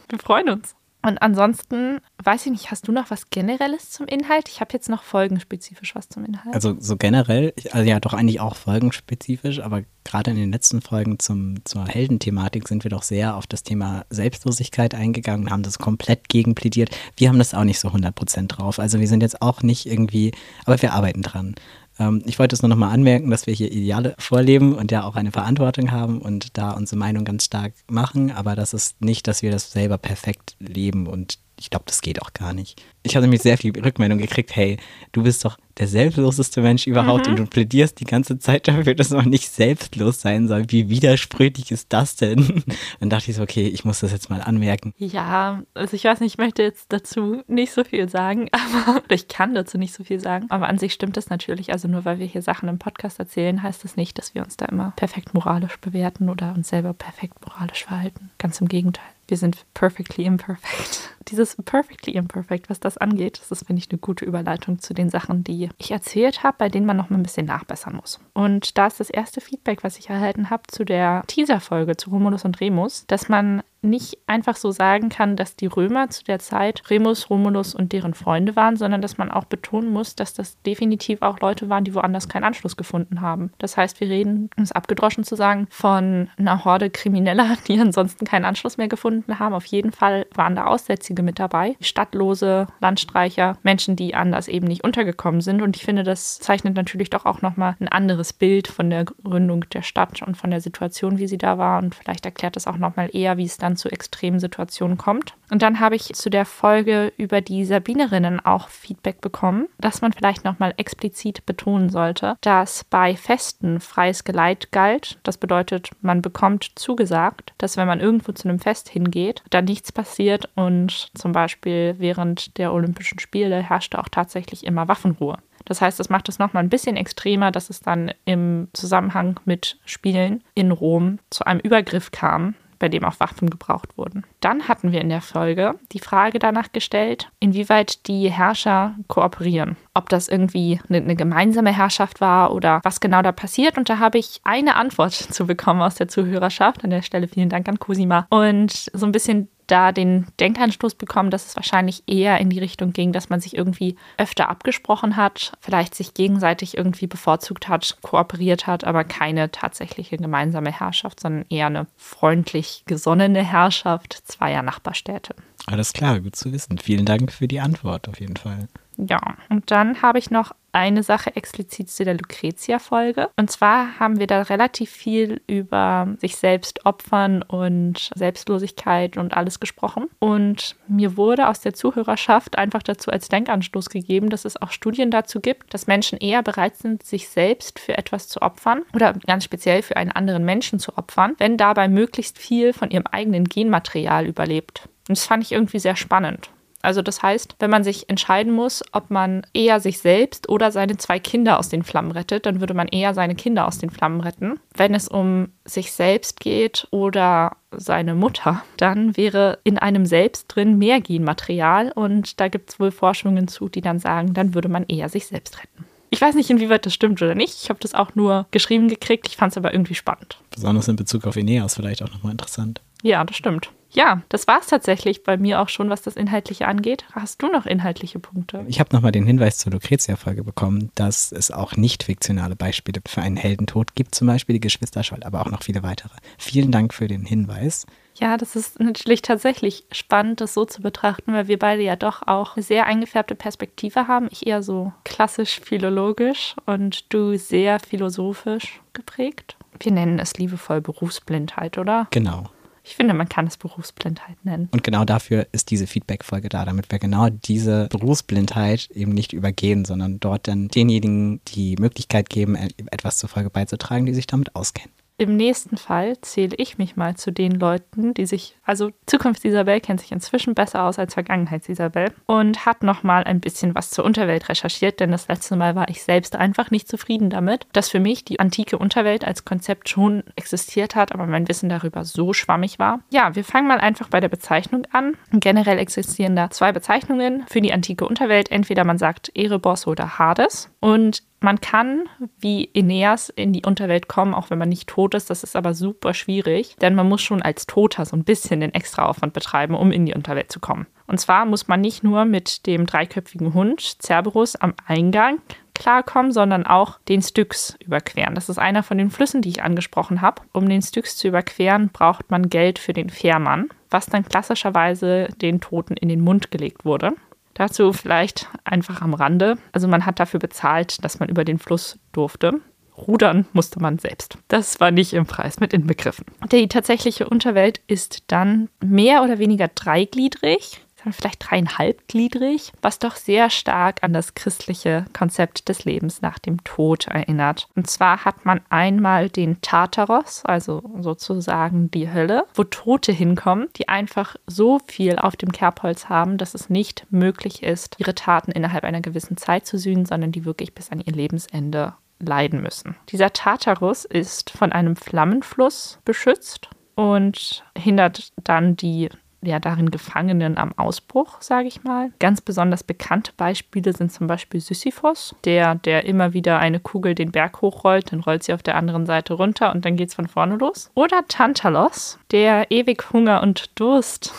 Wir 0.09 0.19
freuen 0.20 0.48
uns. 0.48 0.76
Und 1.06 1.22
ansonsten, 1.22 2.00
weiß 2.24 2.46
ich 2.46 2.50
nicht, 2.50 2.72
hast 2.72 2.88
du 2.88 2.92
noch 2.92 3.12
was 3.12 3.30
Generelles 3.30 3.91
zum 3.91 4.06
Inhalt? 4.06 4.48
Ich 4.48 4.60
habe 4.60 4.72
jetzt 4.72 4.88
noch 4.88 5.04
folgenspezifisch 5.04 5.94
was 5.94 6.08
zum 6.08 6.24
Inhalt. 6.24 6.53
Also 6.53 6.74
so 6.80 6.97
generell, 6.97 7.54
also 7.70 7.88
ja 7.88 8.00
doch 8.00 8.12
eigentlich 8.12 8.41
auch 8.41 8.56
folgenspezifisch, 8.56 9.60
aber 9.60 9.84
gerade 10.03 10.32
in 10.32 10.36
den 10.36 10.50
letzten 10.50 10.82
Folgen 10.82 11.20
zum, 11.20 11.64
zur 11.64 11.86
Heldenthematik 11.86 12.66
sind 12.66 12.82
wir 12.82 12.91
doch 12.91 13.04
sehr 13.04 13.36
auf 13.36 13.47
das 13.47 13.62
Thema 13.62 14.04
Selbstlosigkeit 14.10 14.97
eingegangen, 14.97 15.48
haben 15.48 15.62
das 15.62 15.78
komplett 15.78 16.28
gegenplädiert. 16.28 16.91
Wir 17.16 17.28
haben 17.28 17.38
das 17.38 17.54
auch 17.54 17.62
nicht 17.62 17.78
so 17.78 17.86
100% 17.86 18.48
drauf. 18.48 18.80
Also 18.80 18.98
wir 18.98 19.06
sind 19.06 19.22
jetzt 19.22 19.41
auch 19.41 19.62
nicht 19.62 19.86
irgendwie, 19.86 20.32
aber 20.64 20.82
wir 20.82 20.92
arbeiten 20.92 21.22
dran. 21.22 21.54
Ähm, 21.98 22.22
ich 22.25 22.39
wollte 22.39 22.54
es 22.54 22.63
nur 22.63 22.69
noch 22.69 22.77
mal 22.77 22.91
anmerken, 22.91 23.31
dass 23.31 23.47
wir 23.47 23.54
hier 23.54 23.72
Ideale 23.72 24.15
vorleben 24.19 24.75
und 24.75 24.91
ja 24.91 25.04
auch 25.04 25.16
eine 25.16 25.33
Verantwortung 25.33 25.91
haben 25.91 26.21
und 26.21 26.57
da 26.59 26.72
unsere 26.72 26.98
Meinung 26.98 27.25
ganz 27.25 27.45
stark 27.45 27.75
machen, 27.89 28.31
aber 28.31 28.54
das 28.54 28.75
ist 28.75 29.01
nicht, 29.01 29.27
dass 29.27 29.43
wir 29.43 29.51
das 29.51 29.72
selber 29.72 29.98
perfekt 29.98 30.57
leben 30.59 31.07
und 31.07 31.39
ich 31.58 31.70
glaube, 31.70 31.84
das 31.86 32.03
geht 32.03 32.20
auch 32.22 32.32
gar 32.32 32.53
nicht. 32.53 32.82
Ich 33.03 33.16
habe 33.16 33.22
nämlich 33.22 33.42
sehr 33.42 33.56
viel 33.56 33.72
Rückmeldung 33.78 34.18
gekriegt, 34.18 34.54
hey, 34.54 34.78
du 35.12 35.22
bist 35.22 35.44
doch 35.44 35.56
der 35.78 35.86
selbstloseste 35.86 36.60
Mensch 36.60 36.86
überhaupt 36.86 37.26
mhm. 37.26 37.32
und 37.32 37.38
du 37.38 37.47
plädierst 37.47 38.00
die 38.00 38.04
ganze 38.04 38.38
Zeit 38.38 38.66
dafür, 38.68 38.94
dass 38.94 39.10
man 39.10 39.28
nicht 39.28 39.50
selbstlos 39.50 40.20
sein 40.20 40.48
soll. 40.48 40.64
Wie 40.68 40.88
widersprüchlich 40.88 41.70
ist 41.70 41.92
das 41.92 42.16
denn? 42.16 42.64
Dann 43.00 43.10
dachte 43.10 43.30
ich 43.30 43.36
so, 43.36 43.42
okay, 43.42 43.68
ich 43.68 43.84
muss 43.84 44.00
das 44.00 44.12
jetzt 44.12 44.30
mal 44.30 44.41
anmerken. 44.41 44.92
Ja, 44.98 45.62
also 45.74 45.94
ich 45.94 46.04
weiß 46.04 46.20
nicht, 46.20 46.34
ich 46.34 46.38
möchte 46.38 46.62
jetzt 46.62 46.86
dazu 46.92 47.42
nicht 47.47 47.72
so 47.72 47.84
viel 47.84 48.09
sagen, 48.09 48.48
aber 48.86 49.02
ich 49.09 49.28
kann 49.28 49.54
dazu 49.54 49.78
nicht 49.78 49.94
so 49.94 50.04
viel 50.04 50.20
sagen. 50.20 50.47
Aber 50.50 50.68
an 50.68 50.78
sich 50.78 50.92
stimmt 50.92 51.16
das 51.16 51.30
natürlich. 51.30 51.72
Also 51.72 51.88
nur 51.88 52.04
weil 52.04 52.18
wir 52.18 52.26
hier 52.26 52.42
Sachen 52.42 52.68
im 52.68 52.78
Podcast 52.78 53.18
erzählen, 53.18 53.62
heißt 53.62 53.84
das 53.84 53.97
nicht, 53.97 54.18
dass 54.18 54.34
wir 54.34 54.42
uns 54.42 54.56
da 54.56 54.66
immer 54.66 54.92
perfekt 54.97 55.34
moralisch 55.34 55.76
bewerten 55.78 56.28
oder 56.28 56.54
uns 56.54 56.68
selber 56.68 56.92
perfekt 56.92 57.34
moralisch 57.47 57.84
verhalten. 57.84 58.30
Ganz 58.38 58.60
im 58.60 58.68
Gegenteil 58.68 59.16
wir 59.28 59.36
sind 59.36 59.64
perfectly 59.74 60.24
imperfect. 60.24 61.10
Dieses 61.28 61.56
perfectly 61.64 62.14
imperfect, 62.14 62.70
was 62.70 62.78
das 62.78 62.98
angeht, 62.98 63.40
das 63.40 63.50
ist, 63.50 63.66
finde 63.66 63.80
ich, 63.80 63.90
eine 63.90 63.98
gute 63.98 64.24
Überleitung 64.24 64.78
zu 64.78 64.94
den 64.94 65.10
Sachen, 65.10 65.42
die 65.42 65.68
ich 65.78 65.90
erzählt 65.90 66.44
habe, 66.44 66.56
bei 66.58 66.68
denen 66.68 66.86
man 66.86 66.96
noch 66.96 67.10
mal 67.10 67.18
ein 67.18 67.24
bisschen 67.24 67.46
nachbessern 67.46 67.96
muss. 67.96 68.20
Und 68.32 68.78
da 68.78 68.86
ist 68.86 69.00
das 69.00 69.10
erste 69.10 69.40
Feedback, 69.40 69.82
was 69.82 69.98
ich 69.98 70.08
erhalten 70.08 70.50
habe 70.50 70.62
zu 70.68 70.84
der 70.84 71.24
Teaser-Folge 71.26 71.96
zu 71.96 72.10
Romulus 72.10 72.44
und 72.44 72.60
Remus, 72.60 73.06
dass 73.08 73.28
man 73.28 73.62
nicht 73.86 74.18
einfach 74.27 74.56
so 74.56 74.71
sagen 74.71 75.09
kann, 75.09 75.36
dass 75.36 75.56
die 75.56 75.66
Römer 75.66 76.10
zu 76.10 76.24
der 76.24 76.38
Zeit 76.38 76.83
Remus, 76.91 77.30
Romulus 77.30 77.74
und 77.74 77.92
deren 77.92 78.15
Freunde 78.15 78.56
waren, 78.56 78.77
sondern 78.77 79.03
dass 79.03 79.18
man 79.18 79.30
auch 79.30 79.44
betonen 79.44 79.92
muss, 79.92 80.15
dass 80.15 80.34
das 80.34 80.60
definitiv 80.62 81.22
auch 81.22 81.41
Leute 81.41 81.68
waren, 81.68 81.84
die 81.84 81.94
woanders 81.94 82.28
keinen 82.28 82.44
Anschluss 82.44 82.77
gefunden 82.77 83.21
haben. 83.21 83.53
Das 83.59 83.77
heißt, 83.77 84.00
wir 84.00 84.09
reden, 84.09 84.50
um 84.56 84.62
es 84.62 84.72
abgedroschen 84.72 85.24
zu 85.24 85.36
sagen, 85.36 85.66
von 85.71 86.28
einer 86.36 86.65
Horde 86.65 86.91
Krimineller, 86.91 87.56
die 87.68 87.78
ansonsten 87.78 88.24
keinen 88.24 88.44
Anschluss 88.44 88.77
mehr 88.77 88.88
gefunden 88.88 89.38
haben. 89.38 89.54
Auf 89.54 89.66
jeden 89.66 89.92
Fall 89.92 90.27
waren 90.34 90.56
da 90.56 90.66
Aussätzige 90.66 91.22
mit 91.22 91.38
dabei, 91.38 91.77
Stadtlose, 91.80 92.66
Landstreicher, 92.80 93.59
Menschen, 93.62 93.97
die 93.97 94.15
anders 94.15 94.48
eben 94.48 94.66
nicht 94.66 94.84
untergekommen 94.84 95.41
sind. 95.41 95.62
Und 95.62 95.77
ich 95.77 95.84
finde, 95.84 96.03
das 96.03 96.38
zeichnet 96.38 96.74
natürlich 96.74 97.10
doch 97.10 97.27
auch 97.27 97.42
nochmal 97.42 97.77
ein 97.80 97.88
anderes 97.88 98.33
Bild 98.33 98.68
von 98.68 98.91
der 98.91 99.04
Gründung 99.04 99.65
der 99.71 99.83
Stadt 99.83 100.22
und 100.22 100.36
von 100.36 100.50
der 100.50 100.60
Situation, 100.60 101.18
wie 101.18 101.27
sie 101.27 101.38
da 101.38 101.59
war. 101.59 101.78
Und 101.78 101.94
vielleicht 101.94 102.24
erklärt 102.24 102.56
das 102.56 102.66
auch 102.66 102.78
nochmal 102.78 103.10
eher, 103.12 103.36
wie 103.36 103.44
es 103.44 103.59
dann 103.59 103.75
zu 103.76 103.88
extremen 103.90 104.40
Situationen 104.40 104.98
kommt. 104.98 105.34
Und 105.50 105.62
dann 105.62 105.80
habe 105.80 105.96
ich 105.96 106.12
zu 106.14 106.30
der 106.30 106.44
Folge 106.44 107.12
über 107.16 107.40
die 107.40 107.64
Sabinerinnen 107.64 108.44
auch 108.44 108.68
Feedback 108.68 109.20
bekommen, 109.20 109.68
dass 109.78 110.00
man 110.02 110.12
vielleicht 110.12 110.44
nochmal 110.44 110.74
explizit 110.76 111.46
betonen 111.46 111.88
sollte, 111.88 112.36
dass 112.40 112.84
bei 112.84 113.16
Festen 113.16 113.80
freies 113.80 114.24
Geleit 114.24 114.72
galt. 114.72 115.18
Das 115.22 115.38
bedeutet, 115.38 115.90
man 116.00 116.22
bekommt 116.22 116.72
zugesagt, 116.74 117.54
dass 117.58 117.76
wenn 117.76 117.86
man 117.86 118.00
irgendwo 118.00 118.32
zu 118.32 118.48
einem 118.48 118.58
Fest 118.58 118.88
hingeht, 118.88 119.42
da 119.50 119.62
nichts 119.62 119.92
passiert 119.92 120.48
und 120.54 121.10
zum 121.14 121.32
Beispiel 121.32 121.94
während 121.98 122.58
der 122.58 122.72
Olympischen 122.72 123.18
Spiele 123.18 123.62
herrschte 123.62 123.98
auch 123.98 124.08
tatsächlich 124.08 124.66
immer 124.66 124.88
Waffenruhe. 124.88 125.38
Das 125.66 125.80
heißt, 125.80 126.00
das 126.00 126.08
macht 126.08 126.28
es 126.28 126.38
nochmal 126.38 126.62
ein 126.62 126.70
bisschen 126.70 126.96
extremer, 126.96 127.50
dass 127.50 127.70
es 127.70 127.80
dann 127.80 128.12
im 128.24 128.68
Zusammenhang 128.72 129.38
mit 129.44 129.78
Spielen 129.84 130.42
in 130.54 130.70
Rom 130.70 131.18
zu 131.28 131.44
einem 131.44 131.60
Übergriff 131.60 132.12
kam, 132.12 132.54
bei 132.78 132.88
dem 132.88 133.04
auch 133.04 133.20
Waffen 133.20 133.50
gebraucht 133.50 133.96
wurden. 133.96 134.24
Dann 134.40 134.68
hatten 134.68 134.92
wir 134.92 135.00
in 135.00 135.08
der 135.08 135.20
Folge 135.20 135.74
die 135.92 135.98
Frage 135.98 136.38
danach 136.38 136.72
gestellt, 136.72 137.30
inwieweit 137.40 138.06
die 138.06 138.30
Herrscher 138.30 138.94
kooperieren. 139.08 139.76
Ob 139.94 140.08
das 140.08 140.28
irgendwie 140.28 140.80
eine, 140.88 140.98
eine, 140.98 141.16
gemeinsame 141.16 141.74
Herrschaft 141.74 142.20
war 142.20 142.52
oder 142.52 142.80
was 142.82 143.00
genau 143.00 143.22
da 143.22 143.32
passiert. 143.32 143.78
Und 143.78 143.88
da 143.88 143.98
habe 143.98 144.18
ich 144.18 144.40
eine 144.44 144.76
Antwort 144.76 145.12
zu 145.32 145.46
bekommen 145.46 145.82
aus 145.82 145.94
der 145.94 146.08
Zuhörerschaft. 146.08 146.84
An 146.84 146.90
der 146.90 147.02
Stelle 147.02 147.28
vielen 147.28 147.48
Dank 147.48 147.68
an 147.68 147.78
Cosima. 147.78 148.26
Und 148.30 148.90
so 148.92 149.06
ein 149.06 149.12
bisschen 149.12 149.48
da 149.66 149.92
den 149.92 150.27
Denkanstoß 150.41 150.95
bekommen, 150.95 151.30
dass 151.30 151.47
es 151.47 151.57
wahrscheinlich 151.57 152.03
eher 152.07 152.39
in 152.39 152.51
die 152.51 152.59
Richtung 152.59 152.92
ging, 152.92 153.13
dass 153.13 153.28
man 153.28 153.41
sich 153.41 153.57
irgendwie 153.57 153.97
öfter 154.16 154.48
abgesprochen 154.48 155.16
hat, 155.16 155.53
vielleicht 155.60 155.95
sich 155.95 156.15
gegenseitig 156.15 156.77
irgendwie 156.77 157.07
bevorzugt 157.07 157.68
hat, 157.68 157.98
kooperiert 158.03 158.66
hat, 158.66 158.84
aber 158.84 159.04
keine 159.04 159.51
tatsächliche 159.51 160.16
gemeinsame 160.16 160.72
Herrschaft, 160.72 161.21
sondern 161.21 161.45
eher 161.48 161.66
eine 161.66 161.86
freundlich 161.97 162.84
gesonnene 162.86 163.45
Herrschaft 163.45 164.22
zweier 164.24 164.63
Nachbarstädte. 164.63 165.34
Alles 165.66 165.92
klar, 165.92 166.21
gut 166.21 166.36
zu 166.36 166.53
wissen. 166.53 166.78
Vielen 166.78 167.04
Dank 167.04 167.33
für 167.33 167.48
die 167.48 167.60
Antwort 167.60 168.09
auf 168.09 168.21
jeden 168.21 168.36
Fall. 168.36 168.69
Ja, 168.97 169.21
und 169.48 169.71
dann 169.71 170.03
habe 170.03 170.19
ich 170.19 170.31
noch 170.31 170.53
eine 170.77 171.03
Sache 171.03 171.34
explizit 171.34 171.89
zu 171.89 172.04
der 172.04 172.15
Lucretia-Folge. 172.15 173.31
Und 173.37 173.51
zwar 173.51 173.98
haben 173.98 174.19
wir 174.19 174.27
da 174.27 174.43
relativ 174.43 174.91
viel 174.91 175.41
über 175.47 176.15
sich 176.19 176.37
selbst 176.37 176.84
opfern 176.84 177.43
und 177.43 178.10
Selbstlosigkeit 178.15 179.16
und 179.16 179.34
alles 179.34 179.59
gesprochen. 179.59 180.09
Und 180.19 180.77
mir 180.87 181.16
wurde 181.16 181.48
aus 181.48 181.60
der 181.60 181.72
Zuhörerschaft 181.72 182.59
einfach 182.59 182.83
dazu 182.83 183.10
als 183.10 183.28
Denkanstoß 183.28 183.89
gegeben, 183.89 184.28
dass 184.28 184.45
es 184.45 184.60
auch 184.60 184.71
Studien 184.71 185.10
dazu 185.10 185.41
gibt, 185.41 185.72
dass 185.72 185.87
Menschen 185.87 186.19
eher 186.19 186.43
bereit 186.43 186.77
sind, 186.77 187.03
sich 187.03 187.31
selbst 187.31 187.78
für 187.78 187.97
etwas 187.97 188.28
zu 188.28 188.43
opfern 188.43 188.83
oder 188.95 189.15
ganz 189.27 189.45
speziell 189.45 189.81
für 189.81 189.97
einen 189.97 190.13
anderen 190.13 190.45
Menschen 190.45 190.78
zu 190.78 190.98
opfern, 190.98 191.34
wenn 191.39 191.57
dabei 191.57 191.89
möglichst 191.89 192.39
viel 192.39 192.75
von 192.75 192.91
ihrem 192.91 193.07
eigenen 193.07 193.45
Genmaterial 193.45 194.27
überlebt. 194.27 194.91
Und 195.09 195.16
das 195.16 195.25
fand 195.25 195.43
ich 195.43 195.53
irgendwie 195.53 195.78
sehr 195.78 195.97
spannend. 195.97 196.51
Also 196.86 197.03
das 197.03 197.21
heißt, 197.21 197.56
wenn 197.59 197.68
man 197.68 197.83
sich 197.83 198.09
entscheiden 198.09 198.53
muss, 198.53 198.84
ob 198.92 199.10
man 199.10 199.44
eher 199.53 199.80
sich 199.80 199.98
selbst 199.98 200.48
oder 200.48 200.71
seine 200.71 200.97
zwei 200.98 201.18
Kinder 201.18 201.59
aus 201.59 201.68
den 201.68 201.83
Flammen 201.83 202.12
rettet, 202.12 202.47
dann 202.47 202.60
würde 202.60 202.74
man 202.74 202.86
eher 202.86 203.12
seine 203.12 203.34
Kinder 203.34 203.66
aus 203.66 203.78
den 203.78 203.91
Flammen 203.91 204.21
retten. 204.21 204.60
Wenn 204.72 204.94
es 204.94 205.09
um 205.09 205.48
sich 205.65 205.91
selbst 205.91 206.38
geht 206.38 206.86
oder 206.92 207.56
seine 207.72 208.15
Mutter, 208.15 208.62
dann 208.77 209.16
wäre 209.16 209.59
in 209.65 209.78
einem 209.78 210.06
selbst 210.06 210.47
drin 210.47 210.78
mehr 210.78 211.00
Genmaterial 211.00 211.91
und 211.91 212.38
da 212.38 212.47
gibt 212.47 212.71
es 212.71 212.78
wohl 212.78 212.92
Forschungen 212.92 213.48
zu, 213.48 213.68
die 213.68 213.80
dann 213.80 213.98
sagen, 213.98 214.33
dann 214.33 214.54
würde 214.54 214.68
man 214.68 214.84
eher 214.84 215.09
sich 215.09 215.27
selbst 215.27 215.59
retten. 215.59 215.86
Ich 216.10 216.21
weiß 216.21 216.36
nicht, 216.36 216.50
inwieweit 216.50 216.86
das 216.86 216.94
stimmt 216.94 217.21
oder 217.21 217.34
nicht. 217.34 217.65
Ich 217.65 217.68
habe 217.68 217.80
das 217.80 217.94
auch 217.94 218.15
nur 218.15 218.47
geschrieben 218.53 218.86
gekriegt. 218.86 219.27
Ich 219.27 219.36
fand 219.36 219.50
es 219.50 219.56
aber 219.56 219.74
irgendwie 219.74 219.97
spannend. 219.97 220.38
Besonders 220.54 220.86
in 220.86 220.94
Bezug 220.94 221.27
auf 221.27 221.36
Ineas 221.36 221.74
vielleicht 221.74 222.04
auch 222.04 222.12
nochmal 222.12 222.30
interessant. 222.30 222.80
Ja, 223.03 223.24
das 223.24 223.36
stimmt. 223.36 223.72
Ja, 223.97 224.21
das 224.28 224.47
war 224.47 224.60
es 224.60 224.66
tatsächlich 224.66 225.22
bei 225.22 225.39
mir 225.39 225.59
auch 225.59 225.71
schon, 225.71 225.89
was 225.89 226.03
das 226.03 226.16
Inhaltliche 226.16 226.69
angeht. 226.69 227.07
Hast 227.13 227.41
du 227.41 227.48
noch 227.48 227.65
inhaltliche 227.65 228.19
Punkte? 228.19 228.63
Ich 228.69 228.78
habe 228.78 228.95
nochmal 228.95 229.10
den 229.10 229.25
Hinweis 229.25 229.57
zur 229.57 229.72
Lucretia-Folge 229.72 230.45
bekommen, 230.45 230.91
dass 230.97 231.33
es 231.33 231.51
auch 231.51 231.77
nicht 231.77 232.03
fiktionale 232.03 232.57
Beispiele 232.57 233.01
für 233.09 233.22
einen 233.22 233.39
Heldentod 233.39 233.95
gibt, 233.95 234.15
zum 234.15 234.27
Beispiel 234.27 234.53
die 234.53 234.60
Geschwister 234.60 235.03
Scholl, 235.03 235.22
aber 235.22 235.41
auch 235.41 235.51
noch 235.51 235.63
viele 235.63 235.83
weitere. 235.83 236.10
Vielen 236.37 236.72
Dank 236.72 236.93
für 236.93 237.09
den 237.09 237.25
Hinweis. 237.25 237.87
Ja, 238.16 238.37
das 238.37 238.54
ist 238.54 238.78
natürlich 238.81 239.22
tatsächlich 239.22 239.84
spannend, 239.91 240.43
das 240.43 240.53
so 240.53 240.66
zu 240.66 240.83
betrachten, 240.83 241.33
weil 241.33 241.48
wir 241.48 241.59
beide 241.59 241.83
ja 241.83 241.97
doch 241.97 242.27
auch 242.27 242.57
eine 242.57 242.63
sehr 242.63 242.84
eingefärbte 242.84 243.34
Perspektive 243.34 244.09
haben. 244.09 244.28
Ich 244.31 244.47
eher 244.47 244.63
so 244.63 244.93
klassisch 245.04 245.59
philologisch 245.60 246.54
und 246.66 247.10
du 247.15 247.39
sehr 247.39 247.81
philosophisch 247.81 248.83
geprägt. 248.93 249.57
Wir 249.81 249.93
nennen 249.93 250.19
es 250.19 250.34
liebevoll 250.37 250.83
Berufsblindheit, 250.83 251.78
oder? 251.78 252.09
Genau. 252.10 252.51
Ich 252.88 252.94
finde, 252.94 253.15
man 253.15 253.28
kann 253.28 253.48
es 253.48 253.56
Berufsblindheit 253.56 254.36
nennen. 254.44 254.68
Und 254.71 254.84
genau 254.84 255.04
dafür 255.04 255.48
ist 255.50 255.72
diese 255.72 255.88
Feedback-Folge 255.88 256.49
da, 256.49 256.64
damit 256.64 256.92
wir 256.92 257.00
genau 257.00 257.28
diese 257.28 257.88
Berufsblindheit 257.90 258.88
eben 258.92 259.11
nicht 259.11 259.33
übergehen, 259.33 259.85
sondern 259.85 260.21
dort 260.21 260.47
dann 260.47 260.69
denjenigen 260.69 261.40
die 261.49 261.75
Möglichkeit 261.81 262.31
geben, 262.31 262.55
etwas 262.55 263.19
zur 263.19 263.28
Folge 263.28 263.50
beizutragen, 263.50 264.07
die 264.07 264.14
sich 264.14 264.28
damit 264.28 264.55
auskennen. 264.55 264.96
Im 265.18 265.37
nächsten 265.37 265.78
Fall 265.78 266.20
zähle 266.20 266.54
ich 266.58 266.76
mich 266.76 266.96
mal 266.96 267.16
zu 267.16 267.32
den 267.32 267.52
Leuten, 267.52 268.12
die 268.12 268.26
sich, 268.26 268.54
also 268.64 268.90
Zukunfts-Isabel 269.06 269.80
kennt 269.80 270.00
sich 270.00 270.12
inzwischen 270.12 270.54
besser 270.54 270.85
aus 270.85 270.99
als 270.99 271.14
Vergangenheits-Isabel 271.14 272.12
und 272.26 272.66
hat 272.66 272.82
nochmal 272.82 273.25
ein 273.25 273.40
bisschen 273.40 273.75
was 273.75 273.90
zur 273.90 274.04
Unterwelt 274.04 274.50
recherchiert, 274.50 275.00
denn 275.00 275.12
das 275.12 275.28
letzte 275.28 275.56
Mal 275.56 275.75
war 275.75 275.88
ich 275.88 276.02
selbst 276.02 276.37
einfach 276.37 276.70
nicht 276.70 276.87
zufrieden 276.87 277.30
damit, 277.30 277.66
dass 277.73 277.88
für 277.88 278.00
mich 278.00 278.26
die 278.26 278.40
antike 278.40 278.76
Unterwelt 278.76 279.25
als 279.25 279.46
Konzept 279.46 279.88
schon 279.88 280.23
existiert 280.37 280.94
hat, 280.94 281.12
aber 281.12 281.26
mein 281.26 281.49
Wissen 281.49 281.70
darüber 281.70 282.04
so 282.04 282.35
schwammig 282.35 282.78
war. 282.78 283.00
Ja, 283.11 283.35
wir 283.35 283.44
fangen 283.44 283.68
mal 283.68 283.80
einfach 283.80 284.08
bei 284.08 284.20
der 284.20 284.28
Bezeichnung 284.28 284.87
an. 284.92 285.14
Generell 285.32 285.78
existieren 285.78 286.37
da 286.37 286.50
zwei 286.50 286.73
Bezeichnungen 286.73 287.44
für 287.49 287.62
die 287.62 287.73
antike 287.73 288.06
Unterwelt. 288.06 288.50
Entweder 288.50 288.85
man 288.85 288.99
sagt 288.99 289.30
Erebos 289.35 289.87
oder 289.87 290.18
Hades. 290.18 290.70
Und 290.80 291.23
man 291.47 291.61
kann 291.61 292.09
wie 292.41 292.71
Aeneas 292.75 293.29
in 293.29 293.53
die 293.53 293.62
Unterwelt 293.65 294.09
kommen, 294.09 294.35
auch 294.35 294.50
wenn 294.50 294.59
man 294.59 294.69
nicht 294.69 294.88
tot 294.88 295.15
ist. 295.15 295.31
Das 295.31 295.45
ist 295.45 295.55
aber 295.55 295.75
super 295.75 296.12
schwierig, 296.12 296.75
denn 296.81 296.97
man 296.97 297.09
muss 297.09 297.23
schon 297.23 297.41
als 297.41 297.69
Toter 297.69 298.05
so 298.05 298.17
ein 298.17 298.25
bisschen 298.25 298.59
den 298.59 298.75
Extraaufwand 298.75 299.33
betreiben, 299.33 299.76
um 299.76 299.93
in 299.93 300.07
die 300.07 300.15
Unterwelt 300.15 300.50
zu 300.50 300.59
kommen. 300.59 300.88
Und 301.07 301.21
zwar 301.21 301.47
muss 301.47 301.69
man 301.69 301.81
nicht 301.81 302.03
nur 302.03 302.25
mit 302.25 302.67
dem 302.67 302.85
dreiköpfigen 302.85 303.55
Hund 303.55 303.81
Cerberus 304.03 304.57
am 304.57 304.75
Eingang 304.88 305.38
klarkommen, 305.73 306.33
sondern 306.33 306.67
auch 306.67 306.99
den 307.09 307.23
Styx 307.23 307.76
überqueren. 307.79 308.35
Das 308.35 308.49
ist 308.49 308.59
einer 308.59 308.83
von 308.83 308.99
den 308.99 309.11
Flüssen, 309.11 309.41
die 309.41 309.50
ich 309.50 309.62
angesprochen 309.62 310.23
habe. 310.23 310.43
Um 310.53 310.69
den 310.69 310.83
Styx 310.83 311.17
zu 311.17 311.29
überqueren, 311.29 311.91
braucht 311.93 312.29
man 312.29 312.50
Geld 312.50 312.81
für 312.81 312.93
den 312.93 313.09
Fährmann, 313.09 313.69
was 313.88 314.07
dann 314.07 314.25
klassischerweise 314.25 315.29
den 315.41 315.61
Toten 315.61 315.97
in 315.97 316.09
den 316.09 316.23
Mund 316.23 316.50
gelegt 316.50 316.85
wurde. 316.85 317.12
Dazu 317.57 317.95
vielleicht 317.95 318.49
einfach 318.65 319.01
am 319.01 319.15
Rande. 319.15 319.57
Also 319.73 319.89
man 319.89 320.05
hat 320.05 320.21
dafür 320.21 320.39
bezahlt, 320.39 321.03
dass 321.03 321.19
man 321.19 321.31
über 321.31 321.43
den 321.43 321.59
Fluss 321.59 321.99
durfte. 322.13 322.61
Rudern 322.97 323.47
musste 323.53 323.81
man 323.81 323.99
selbst. 323.99 324.39
Das 324.49 324.79
war 324.79 324.91
nicht 324.91 325.15
im 325.15 325.27
Preis 325.27 325.59
mit 325.59 325.73
inbegriffen. 325.73 326.27
Die 326.53 326.69
tatsächliche 326.69 327.29
Unterwelt 327.29 327.81
ist 327.87 328.25
dann 328.27 328.69
mehr 328.85 329.23
oder 329.23 329.39
weniger 329.39 329.69
dreigliedrig 329.69 330.83
vielleicht 331.13 331.51
dreieinhalbgliedrig, 331.51 332.73
was 332.83 332.99
doch 332.99 333.17
sehr 333.17 333.51
stark 333.51 334.03
an 334.03 334.13
das 334.13 334.35
christliche 334.35 335.05
Konzept 335.13 335.69
des 335.69 335.85
Lebens 335.85 336.23
nach 336.23 336.39
dem 336.39 336.63
Tod 336.65 337.07
erinnert. 337.09 337.69
Und 337.75 337.89
zwar 337.89 338.25
hat 338.25 338.45
man 338.45 338.61
einmal 338.69 339.29
den 339.29 339.61
Tartaros, 339.61 340.45
also 340.45 340.83
sozusagen 341.01 341.91
die 341.91 342.13
Hölle, 342.13 342.45
wo 342.55 342.65
Tote 342.65 343.13
hinkommen, 343.13 343.69
die 343.77 343.89
einfach 343.89 344.37
so 344.47 344.81
viel 344.87 345.19
auf 345.19 345.37
dem 345.37 345.53
Kerbholz 345.53 346.09
haben, 346.09 346.39
dass 346.39 346.55
es 346.55 346.71
nicht 346.71 347.07
möglich 347.11 347.63
ist, 347.63 347.97
ihre 347.99 348.15
Taten 348.15 348.51
innerhalb 348.51 348.85
einer 348.85 349.01
gewissen 349.01 349.37
Zeit 349.37 349.67
zu 349.67 349.79
sühnen, 349.79 350.07
sondern 350.07 350.33
die 350.33 350.45
wirklich 350.45 350.75
bis 350.75 350.91
an 350.91 351.01
ihr 351.01 351.13
Lebensende 351.13 351.95
leiden 352.19 352.63
müssen. 352.63 352.97
Dieser 353.11 353.33
Tartarus 353.33 354.05
ist 354.05 354.51
von 354.51 354.73
einem 354.73 354.97
Flammenfluss 354.97 355.99
beschützt 356.05 356.71
und 356.95 357.65
hindert 357.77 358.33
dann 358.43 358.77
die 358.77 359.11
ja 359.47 359.59
darin 359.59 359.91
Gefangenen 359.91 360.59
am 360.59 360.73
Ausbruch, 360.76 361.41
sage 361.41 361.69
ich 361.69 361.85
mal. 361.85 362.11
Ganz 362.19 362.41
besonders 362.41 362.83
bekannte 362.83 363.33
Beispiele 363.37 363.93
sind 363.93 364.12
zum 364.12 364.26
Beispiel 364.26 364.61
Sisyphos, 364.61 365.35
der, 365.45 365.75
der 365.76 366.05
immer 366.05 366.33
wieder 366.33 366.59
eine 366.59 366.81
Kugel 366.81 367.15
den 367.15 367.33
Berg 367.33 367.61
hochrollt, 367.62 368.12
dann 368.12 368.21
rollt 368.21 368.43
sie 368.43 368.53
auf 368.53 368.62
der 368.62 368.76
anderen 368.76 369.07
Seite 369.07 369.35
runter 369.35 369.73
und 369.73 369.85
dann 369.85 369.97
geht 369.97 370.09
es 370.09 370.15
von 370.15 370.29
vorne 370.29 370.57
los. 370.57 370.91
Oder 370.95 371.25
Tantalos, 371.29 372.19
der 372.31 372.71
ewig 372.71 373.12
Hunger 373.12 373.43
und 373.43 373.79
Durst 373.79 374.33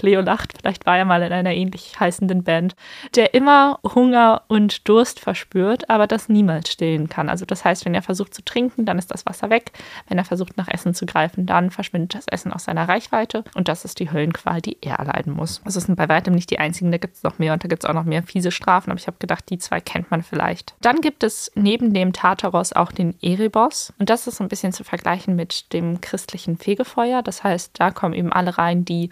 Leo 0.00 0.20
lacht, 0.20 0.54
vielleicht 0.58 0.86
war 0.86 0.98
er 0.98 1.04
mal 1.04 1.22
in 1.22 1.32
einer 1.32 1.52
ähnlich 1.52 1.98
heißenden 1.98 2.44
Band, 2.44 2.74
der 3.14 3.34
immer 3.34 3.78
Hunger 3.82 4.42
und 4.48 4.88
Durst 4.88 5.20
verspürt, 5.20 5.88
aber 5.90 6.06
das 6.06 6.28
niemals 6.28 6.70
stillen 6.70 7.08
kann. 7.08 7.28
Also 7.28 7.44
das 7.44 7.64
heißt, 7.64 7.84
wenn 7.84 7.94
er 7.94 8.02
versucht 8.02 8.34
zu 8.34 8.44
trinken, 8.44 8.84
dann 8.84 8.98
ist 8.98 9.10
das 9.10 9.26
Wasser 9.26 9.50
weg. 9.50 9.72
Wenn 10.08 10.18
er 10.18 10.24
versucht 10.24 10.56
nach 10.56 10.68
Essen 10.68 10.94
zu 10.94 11.06
greifen, 11.06 11.46
dann 11.46 11.70
verschwindet 11.70 12.14
das 12.14 12.28
Essen 12.28 12.52
aus 12.52 12.64
seiner 12.64 12.88
Reichweite 12.88 13.44
und 13.54 13.68
das 13.68 13.84
ist 13.84 13.98
die 14.00 14.10
Höllenqual, 14.10 14.60
die 14.60 14.78
er 14.80 14.96
erleiden 14.96 15.32
muss. 15.32 15.60
Also 15.64 15.78
es 15.78 15.84
sind 15.84 15.96
bei 15.96 16.08
weitem 16.08 16.34
nicht 16.34 16.50
die 16.50 16.58
einzigen, 16.58 16.90
da 16.90 16.98
gibt 16.98 17.16
es 17.16 17.22
noch 17.22 17.38
mehr 17.38 17.52
und 17.52 17.64
da 17.64 17.68
gibt 17.68 17.84
es 17.84 17.90
auch 17.90 17.94
noch 17.94 18.04
mehr 18.04 18.22
fiese 18.22 18.50
Strafen, 18.50 18.90
aber 18.90 19.00
ich 19.00 19.06
habe 19.06 19.18
gedacht, 19.18 19.44
die 19.50 19.58
zwei 19.58 19.80
kennt 19.80 20.10
man 20.10 20.22
vielleicht. 20.22 20.74
Dann 20.80 21.00
gibt 21.00 21.22
es 21.22 21.50
neben 21.54 21.94
dem 21.94 22.12
Tartaros 22.12 22.72
auch 22.72 22.92
den 22.92 23.14
Erebos 23.20 23.92
und 23.98 24.10
das 24.10 24.26
ist 24.26 24.36
so 24.36 24.44
ein 24.44 24.48
bisschen 24.48 24.72
zu 24.72 24.84
vergleichen 24.84 25.36
mit 25.36 25.72
dem 25.72 26.00
christlichen 26.00 26.56
Fegefeuer. 26.56 27.22
Das 27.22 27.44
heißt, 27.44 27.72
da 27.78 27.90
kommen 27.90 28.14
eben 28.14 28.32
alle 28.32 28.58
rein, 28.58 28.84
die 28.84 29.10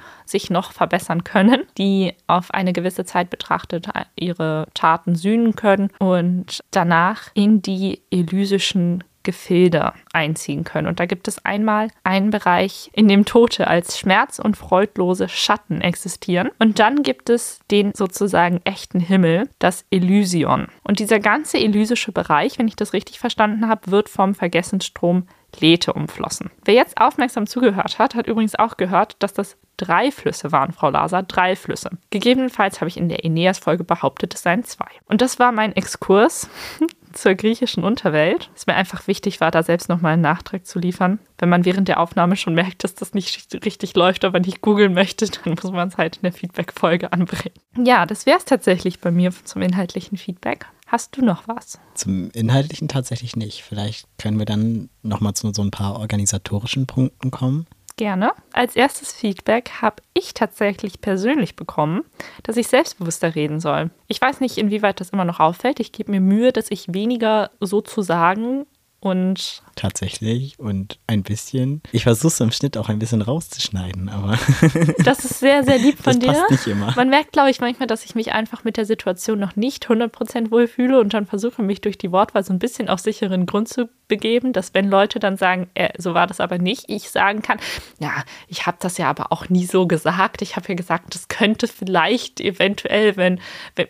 noch 0.51 0.73
verbessern 0.73 1.25
können, 1.25 1.63
die 1.77 2.15
auf 2.27 2.53
eine 2.53 2.73
gewisse 2.73 3.05
Zeit 3.05 3.31
betrachtet 3.31 3.89
ihre 4.17 4.67
Taten 4.75 5.15
sühnen 5.15 5.57
können 5.57 5.91
und 5.99 6.61
danach 6.71 7.31
in 7.35 7.63
die 7.63 8.03
elysischen 8.11 9.05
Gefilde 9.29 9.93
einziehen 10.15 10.65
können. 10.65 10.87
Und 10.87 11.01
da 11.01 11.05
gibt 11.05 11.29
es 11.29 11.45
einmal 11.45 11.89
einen 12.03 12.31
Bereich, 12.31 12.89
in 12.95 13.09
dem 13.09 13.27
Tote 13.27 13.67
als 13.67 13.99
schmerz- 13.99 14.39
und 14.39 14.57
freudlose 14.57 15.29
Schatten 15.29 15.83
existieren. 15.83 16.49
Und 16.59 16.79
dann 16.79 17.03
gibt 17.03 17.29
es 17.29 17.61
den 17.71 17.93
sozusagen 17.95 18.61
echten 18.65 19.01
Himmel, 19.01 19.51
das 19.59 19.85
Elysion. 19.91 20.69
Und 20.83 20.99
dieser 20.99 21.21
ganze 21.21 21.59
elysische 21.59 22.11
Bereich, 22.11 22.59
wenn 22.59 22.69
ich 22.69 22.77
das 22.77 22.95
richtig 22.95 23.19
verstanden 23.19 23.69
habe, 23.69 23.91
wird 23.91 24.09
vom 24.09 24.35
Vergessensstrom 24.35 25.27
Lethe 25.61 25.93
umflossen. 25.93 26.51
Wer 26.65 26.75
jetzt 26.75 26.99
aufmerksam 26.99 27.47
zugehört 27.47 27.99
hat, 27.99 28.15
hat 28.15 28.27
übrigens 28.27 28.55
auch 28.55 28.79
gehört, 28.79 29.17
dass 29.19 29.35
das 29.35 29.59
drei 29.79 30.11
Flüsse 30.11 30.53
waren, 30.53 30.73
Frau 30.73 30.91
Laser, 30.91 31.23
drei 31.23 31.57
Flüsse. 31.57 31.91
Gegebenenfalls 32.11 32.81
habe 32.81 32.89
ich 32.89 32.99
in 32.99 33.09
der 33.09 33.25
Aeneas-Folge 33.25 33.85
behauptet, 33.85 34.35
es 34.35 34.43
seien 34.43 34.65
zwei. 34.65 34.89
Und 35.07 35.23
das 35.23 35.39
war 35.39 35.53
mein 35.53 35.75
Exkurs 35.75 36.51
zur 37.13 37.35
griechischen 37.35 37.85
Unterwelt. 37.85 38.51
Es 38.55 38.67
mir 38.67 38.75
einfach 38.75 39.07
wichtig 39.07 39.41
war, 39.41 39.51
da 39.51 39.63
selbst 39.63 39.89
nochmal 39.89 40.15
einen 40.15 40.23
Nachtrag 40.23 40.67
zu 40.67 40.79
liefern. 40.79 41.19
Wenn 41.39 41.49
man 41.49 41.65
während 41.65 41.89
der 41.89 42.01
Aufnahme 42.01 42.37
schon 42.37 42.55
merkt, 42.55 42.85
dass 42.85 42.95
das 42.95 43.15
nicht 43.15 43.49
richtig 43.65 43.95
läuft, 43.97 44.25
aber 44.25 44.41
nicht 44.41 44.61
googeln 44.61 44.93
möchte, 44.93 45.27
dann 45.27 45.55
muss 45.55 45.73
man 45.73 45.89
es 45.89 45.97
halt 45.97 46.17
in 46.17 46.23
der 46.23 46.33
Feedback-Folge 46.33 47.13
anbringen. 47.13 47.55
Ja, 47.77 48.07
das 48.07 48.27
wäre 48.27 48.39
es 48.39 48.45
tatsächlich 48.45 49.01
bei 49.01 49.11
mir 49.11 49.33
zum 49.45 49.63
inhaltlichen 49.63 50.19
Feedback. 50.19 50.67
Hast 50.87 51.17
du 51.19 51.23
noch 51.23 51.47
was? 51.47 51.79
Zum 51.95 52.31
Inhaltlichen 52.31 52.89
tatsächlich 52.89 53.37
nicht. 53.37 53.63
Vielleicht 53.63 54.09
können 54.17 54.39
wir 54.39 54.47
dann 54.47 54.89
nochmal 55.03 55.35
zu 55.35 55.53
so 55.53 55.61
ein 55.61 55.71
paar 55.71 55.99
organisatorischen 56.01 56.87
Punkten 56.87 57.31
kommen. 57.31 57.67
Gerne. 57.99 58.31
Als 58.53 58.77
erstes 58.77 59.13
Feedback 59.13 59.83
habe 59.83 60.05
ich 60.15 60.33
tatsächlich 60.33 61.01
persönlich 61.01 61.57
bekommen, 61.57 62.05
dass 62.45 62.57
ich 62.57 62.69
selbstbewusster 62.69 63.35
reden 63.35 63.59
soll. 63.59 63.91
Ich 64.07 64.21
weiß 64.21 64.39
nicht, 64.39 64.57
inwieweit 64.57 65.01
das 65.01 65.11
immer 65.11 65.25
noch 65.25 65.41
auffällt. 65.41 65.81
Ich 65.81 65.91
gebe 65.91 66.13
mir 66.13 66.21
Mühe, 66.21 66.53
dass 66.53 66.71
ich 66.71 66.95
weniger 66.95 67.51
sozusagen 67.59 68.67
und 69.01 69.63
tatsächlich 69.77 70.59
und 70.59 70.99
ein 71.07 71.23
bisschen. 71.23 71.83
Ich 71.93 72.03
versuche 72.03 72.29
es 72.29 72.41
im 72.41 72.51
Schnitt 72.51 72.77
auch 72.77 72.89
ein 72.89 72.99
bisschen 72.99 73.23
rauszuschneiden, 73.23 74.09
aber. 74.09 74.37
das 75.05 75.25
ist 75.25 75.39
sehr, 75.39 75.63
sehr 75.63 75.79
lieb 75.79 76.03
von 76.03 76.15
das 76.15 76.19
dir. 76.19 76.33
Passt 76.33 76.51
nicht 76.51 76.67
immer. 76.67 76.93
Man 76.97 77.09
merkt, 77.09 77.33
glaube 77.33 77.51
ich, 77.51 77.61
manchmal, 77.61 77.87
dass 77.87 78.05
ich 78.05 78.15
mich 78.15 78.33
einfach 78.33 78.65
mit 78.65 78.77
der 78.77 78.87
Situation 78.87 79.39
noch 79.39 79.55
nicht 79.55 79.87
100% 79.87 80.51
wohlfühle 80.51 80.99
und 80.99 81.15
dann 81.15 81.27
versuche, 81.27 81.63
mich 81.63 81.81
durch 81.81 81.97
die 81.97 82.11
Wortwahl 82.11 82.43
so 82.43 82.53
ein 82.53 82.59
bisschen 82.59 82.89
auf 82.89 82.99
sicheren 82.99 83.47
Grund 83.47 83.69
zu 83.69 83.89
begeben, 84.09 84.53
dass 84.53 84.75
wenn 84.75 84.89
Leute 84.89 85.21
dann 85.21 85.37
sagen, 85.37 85.69
äh, 85.75 85.91
so 85.99 86.15
war 86.15 86.27
das 86.27 86.41
aber 86.41 86.59
nicht, 86.59 86.87
ich 86.89 87.11
sagen 87.11 87.43
kann, 87.43 87.59
ja, 88.01 88.25
ich 88.49 88.67
habe 88.67 88.79
das 88.81 88.99
ja 88.99 89.09
aber 89.09 89.31
auch 89.31 89.49
nie 89.49 89.67
so 89.67 89.87
gesagt. 89.87 90.43
Ich 90.43 90.57
habe 90.57 90.69
ja 90.69 90.75
gesagt, 90.75 91.15
das 91.15 91.29
könnte 91.29 91.69
vielleicht 91.69 92.41
eventuell, 92.41 93.17
wenn, 93.17 93.41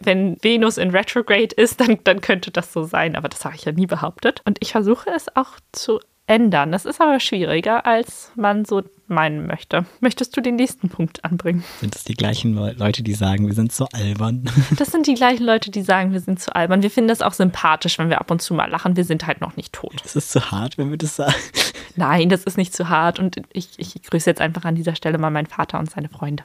wenn 0.01 0.37
Venus 0.43 0.77
in 0.77 0.91
Retrograde 0.91 1.55
ist, 1.57 1.81
dann, 1.81 1.99
dann 2.05 2.21
könnte 2.21 2.51
das 2.51 2.73
so 2.73 2.83
sein. 2.83 3.17
Aber 3.17 3.29
das 3.29 3.45
habe 3.45 3.55
ich 3.55 3.65
ja 3.65 3.73
nie 3.73 3.87
behauptet. 3.87 4.43
Und 4.45 4.59
ich 4.61 4.73
versuche 4.73 4.98
es 5.07 5.35
auch 5.37 5.59
zu 5.73 6.01
ändern. 6.29 6.71
Das 6.73 6.85
ist 6.85 7.01
aber 7.01 7.19
schwieriger, 7.21 7.87
als 7.87 8.31
man 8.37 8.65
so 8.65 8.83
meinen 9.07 9.47
möchte. 9.47 9.87
Möchtest 10.01 10.37
du 10.37 10.43
den 10.43 10.57
nächsten 10.57 10.91
Punkt 10.91 11.25
anbringen? 11.25 11.65
Sind 11.81 11.97
es 11.97 12.05
die 12.05 12.15
gleichen 12.15 12.55
Leute, 12.55 13.03
die 13.03 13.15
sagen, 13.15 13.47
wir 13.47 13.55
sind 13.55 13.73
zu 13.73 13.87
albern? 13.93 14.51
Das 14.79 14.89
sind 14.89 15.07
die 15.07 15.15
gleichen 15.15 15.45
Leute, 15.45 15.71
die 15.71 15.83
sagen, 15.83 16.13
wir 16.13 16.21
sind 16.21 16.41
zu 16.41 16.55
albern. 16.55 16.83
Wir 16.83 16.91
finden 16.91 17.09
das 17.09 17.23
auch 17.23 17.33
sympathisch, 17.33 17.99
wenn 17.99 18.11
wir 18.11 18.21
ab 18.21 18.31
und 18.31 18.43
zu 18.43 18.55
mal 18.55 18.71
lachen. 18.71 18.97
Wir 18.97 19.05
sind 19.05 19.27
halt 19.27 19.41
noch 19.41 19.57
nicht 19.57 19.73
tot. 19.73 19.95
Ist 20.05 20.17
es 20.17 20.29
zu 20.29 20.51
hart, 20.51 20.77
wenn 20.77 20.91
wir 20.91 20.99
das 20.99 21.17
sagen? 21.17 21.35
Nein, 21.97 22.29
das 22.29 22.45
ist 22.45 22.59
nicht 22.59 22.75
zu 22.75 22.89
hart. 22.89 23.19
Und 23.19 23.41
ich, 23.53 23.71
ich 23.79 24.03
grüße 24.03 24.29
jetzt 24.29 24.41
einfach 24.41 24.65
an 24.65 24.75
dieser 24.75 24.95
Stelle 24.95 25.19
mal 25.19 25.31
meinen 25.31 25.47
Vater 25.47 25.79
und 25.79 25.91
seine 25.91 26.09
Freunde. 26.09 26.45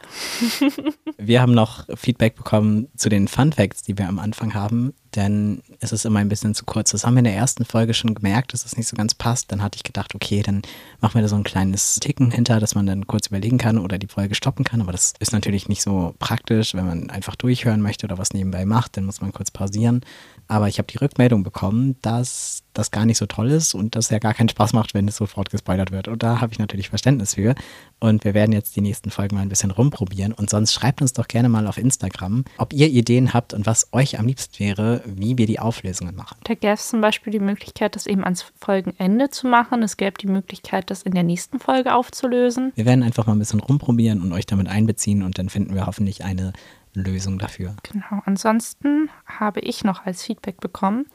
Wir 1.17 1.41
haben 1.41 1.53
noch 1.53 1.85
Feedback 1.95 2.35
bekommen 2.35 2.87
zu 2.95 3.09
den 3.09 3.27
Fun 3.27 3.51
Facts, 3.51 3.83
die 3.83 3.97
wir 3.97 4.07
am 4.07 4.19
Anfang 4.19 4.53
haben. 4.53 4.93
Denn 5.15 5.61
es 5.79 5.91
ist 5.91 6.05
immer 6.05 6.19
ein 6.19 6.29
bisschen 6.29 6.55
zu 6.55 6.65
kurz. 6.65 6.91
Das 6.91 7.05
haben 7.05 7.13
wir 7.13 7.19
in 7.19 7.25
der 7.25 7.35
ersten 7.35 7.65
Folge 7.65 7.93
schon 7.93 8.15
gemerkt, 8.15 8.53
dass 8.53 8.61
es 8.61 8.71
das 8.71 8.77
nicht 8.77 8.87
so 8.87 8.95
ganz 8.95 9.13
passt. 9.13 9.51
Dann 9.51 9.61
hatte 9.61 9.75
ich 9.75 9.83
gedacht, 9.83 10.15
okay, 10.15 10.41
dann 10.41 10.61
machen 11.01 11.15
wir 11.15 11.21
da 11.21 11.27
so 11.27 11.35
ein 11.35 11.43
kleines 11.43 11.95
Ticken 11.95 12.31
hinter, 12.31 12.59
dass 12.59 12.75
man 12.75 12.85
dann 12.85 13.07
kurz 13.07 13.27
überlegen 13.27 13.57
kann 13.57 13.77
oder 13.77 13.97
die 13.97 14.07
Folge 14.07 14.35
stoppen 14.35 14.65
kann. 14.65 14.81
Aber 14.81 14.91
das 14.91 15.13
ist 15.19 15.33
natürlich 15.33 15.69
nicht 15.69 15.81
so 15.81 16.15
praktisch, 16.19 16.73
wenn 16.73 16.85
man 16.85 17.09
einfach 17.09 17.35
durchhören 17.35 17.81
möchte 17.81 18.05
oder 18.05 18.17
was 18.17 18.33
nebenbei 18.33 18.65
macht. 18.65 18.97
Dann 18.97 19.05
muss 19.05 19.21
man 19.21 19.31
kurz 19.31 19.51
pausieren. 19.51 20.01
Aber 20.47 20.67
ich 20.67 20.77
habe 20.77 20.87
die 20.91 20.97
Rückmeldung 20.97 21.43
bekommen, 21.43 21.95
dass 22.01 22.63
das 22.73 22.91
gar 22.91 23.05
nicht 23.05 23.17
so 23.17 23.25
toll 23.25 23.51
ist 23.51 23.75
und 23.75 23.95
dass 23.95 24.05
es 24.05 24.11
ja 24.11 24.19
gar 24.19 24.33
keinen 24.33 24.49
Spaß 24.49 24.73
macht, 24.73 24.93
wenn 24.93 25.07
es 25.07 25.15
sofort 25.15 25.51
gespoilert 25.51 25.91
wird. 25.91 26.07
Und 26.07 26.23
da 26.23 26.41
habe 26.41 26.51
ich 26.51 26.59
natürlich 26.59 26.89
Verständnis 26.89 27.35
für. 27.35 27.55
Und 27.99 28.23
wir 28.25 28.33
werden 28.33 28.51
jetzt 28.51 28.75
die 28.75 28.81
nächsten 28.81 29.11
Folgen 29.11 29.35
mal 29.35 29.41
ein 29.41 29.49
bisschen 29.49 29.71
rumprobieren. 29.71 30.33
Und 30.33 30.49
sonst 30.49 30.73
schreibt 30.73 31.01
uns 31.01 31.13
doch 31.13 31.27
gerne 31.27 31.49
mal 31.49 31.67
auf 31.67 31.77
Instagram, 31.77 32.45
ob 32.57 32.73
ihr 32.73 32.87
Ideen 32.87 33.33
habt 33.33 33.53
und 33.53 33.65
was 33.65 33.87
euch 33.93 34.19
am 34.19 34.27
liebsten 34.27 34.59
wäre, 34.59 35.02
wie 35.05 35.37
wir 35.37 35.45
die 35.45 35.59
Auflösungen 35.59 36.15
machen. 36.15 36.37
Da 36.43 36.53
gäbe 36.53 36.73
es 36.73 36.89
zum 36.89 37.01
Beispiel 37.01 37.31
die 37.31 37.39
Möglichkeit, 37.39 37.95
das 37.95 38.05
eben 38.05 38.23
ans 38.23 38.45
Folgenende 38.59 39.29
zu 39.29 39.47
machen. 39.47 39.83
Es 39.83 39.97
gäbe 39.97 40.17
die 40.17 40.27
Möglichkeit, 40.27 40.89
das 40.89 41.03
in 41.03 41.13
der 41.13 41.23
nächsten 41.23 41.59
Folge 41.59 41.93
aufzulösen. 41.93 42.71
Wir 42.75 42.85
werden 42.85 43.03
einfach 43.03 43.27
mal 43.27 43.33
ein 43.33 43.39
bisschen 43.39 43.59
rumprobieren 43.59 44.21
und 44.21 44.33
euch 44.33 44.45
damit 44.45 44.67
einbeziehen 44.67 45.23
und 45.23 45.37
dann 45.37 45.49
finden 45.49 45.75
wir 45.75 45.85
hoffentlich 45.85 46.23
eine 46.23 46.53
Lösung 46.93 47.39
dafür. 47.39 47.75
Genau. 47.83 48.21
Ansonsten 48.25 49.09
habe 49.25 49.59
ich 49.61 49.83
noch 49.83 50.05
als 50.05 50.23
Feedback 50.23 50.59
bekommen, 50.59 51.05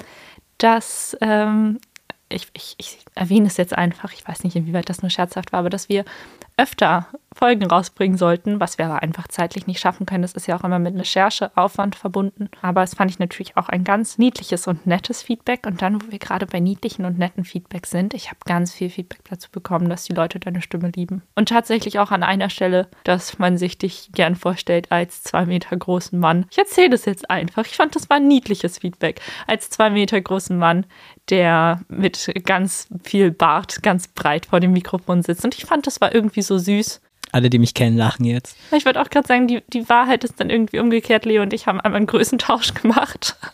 dass 0.59 1.17
ähm, 1.21 1.79
ich, 2.29 2.49
ich, 2.53 2.75
ich, 2.79 2.99
erwähne 3.15 3.47
es 3.47 3.57
jetzt 3.57 3.73
einfach, 3.73 4.13
ich 4.13 4.27
weiß 4.27 4.45
nicht, 4.45 4.57
inwieweit 4.57 4.89
das 4.89 5.03
nur 5.03 5.11
scherzhaft 5.11 5.53
war, 5.53 5.61
aber 5.61 5.71
dass 5.71 5.89
wir 5.89 6.05
öfter 6.57 7.07
Folgen 7.39 7.67
rausbringen 7.67 8.19
sollten, 8.19 8.59
was 8.59 8.79
wir 8.79 8.87
aber 8.87 9.03
einfach 9.03 9.29
zeitlich 9.29 9.69
nicht 9.69 9.79
schaffen 9.79 10.07
können. 10.07 10.23
Das 10.23 10.33
ist 10.33 10.49
ja 10.49 10.59
auch 10.59 10.65
immer 10.65 10.81
mit 10.81 10.97
Rechercheaufwand 10.97 11.95
verbunden. 11.95 12.51
Aber 12.63 12.83
es 12.83 12.95
fand 12.95 13.13
ich 13.13 13.21
natürlich 13.21 13.57
auch 13.57 13.69
ein 13.69 13.85
ganz 13.85 14.19
niedliches 14.19 14.67
und 14.67 14.87
nettes 14.87 15.23
Feedback. 15.23 15.65
Und 15.65 15.81
dann, 15.81 16.03
wo 16.03 16.11
wir 16.11 16.19
gerade 16.19 16.47
bei 16.47 16.59
niedlichen 16.59 17.05
und 17.05 17.17
netten 17.17 17.45
Feedback 17.45 17.87
sind, 17.87 18.13
ich 18.13 18.29
habe 18.29 18.41
ganz 18.45 18.75
viel 18.75 18.91
Feedback 18.91 19.21
dazu 19.31 19.51
bekommen, 19.53 19.89
dass 19.89 20.05
die 20.05 20.15
Leute 20.15 20.41
deine 20.41 20.63
Stimme 20.63 20.91
lieben. 20.95 21.23
Und 21.37 21.49
tatsächlich 21.51 22.01
auch 22.01 22.11
an 22.11 22.25
einer 22.25 22.51
Stelle, 22.51 22.89
dass 23.05 23.39
man 23.39 23.57
sich 23.57 23.79
dich 23.79 24.11
gern 24.13 24.35
vorstellt 24.35 24.91
als 24.91 25.23
zwei 25.23 25.47
Meter 25.47 25.77
großen 25.77 26.19
Mann. 26.19 26.47
Ich 26.51 26.59
erzähle 26.59 26.91
das 26.91 27.05
jetzt 27.05 27.31
einfach. 27.31 27.65
Ich 27.67 27.77
fand, 27.77 27.95
das 27.95 28.11
war 28.11 28.17
ein 28.17 28.27
niedliches 28.27 28.79
Feedback. 28.79 29.21
Als 29.47 29.71
zwei 29.71 29.91
Meter 29.91 30.21
großen 30.21 30.59
Mann, 30.59 30.87
der 31.31 31.83
mit 31.89 32.33
ganz 32.45 32.89
viel 33.05 33.31
Bart 33.31 33.83
ganz 33.83 34.09
breit 34.09 34.47
vor 34.47 34.59
dem 34.59 34.73
Mikrofon 34.73 35.23
sitzt. 35.23 35.45
Und 35.45 35.57
ich 35.57 35.67
fand, 35.67 35.87
das 35.87 36.01
war 36.01 36.13
irgendwie 36.13 36.43
so 36.43 36.59
süß. 36.59 37.01
Alle, 37.33 37.51
die 37.51 37.59
mich 37.59 37.75
kennen, 37.75 37.97
lachen 37.97 38.25
jetzt. 38.25 38.57
Ich 38.73 38.85
würde 38.85 39.01
auch 39.01 39.11
gerade 39.11 39.27
sagen, 39.27 39.47
die, 39.49 39.63
die 39.69 39.89
Wahrheit 39.89 40.25
ist 40.25 40.41
dann 40.41 40.51
irgendwie 40.51 40.79
umgekehrt. 40.79 41.25
Leo 41.25 41.43
und 41.43 41.53
ich 41.53 41.67
haben 41.67 41.81
einmal 41.81 41.99
einen 41.99 42.07
Größentausch 42.07 42.75
gemacht. 42.75 43.37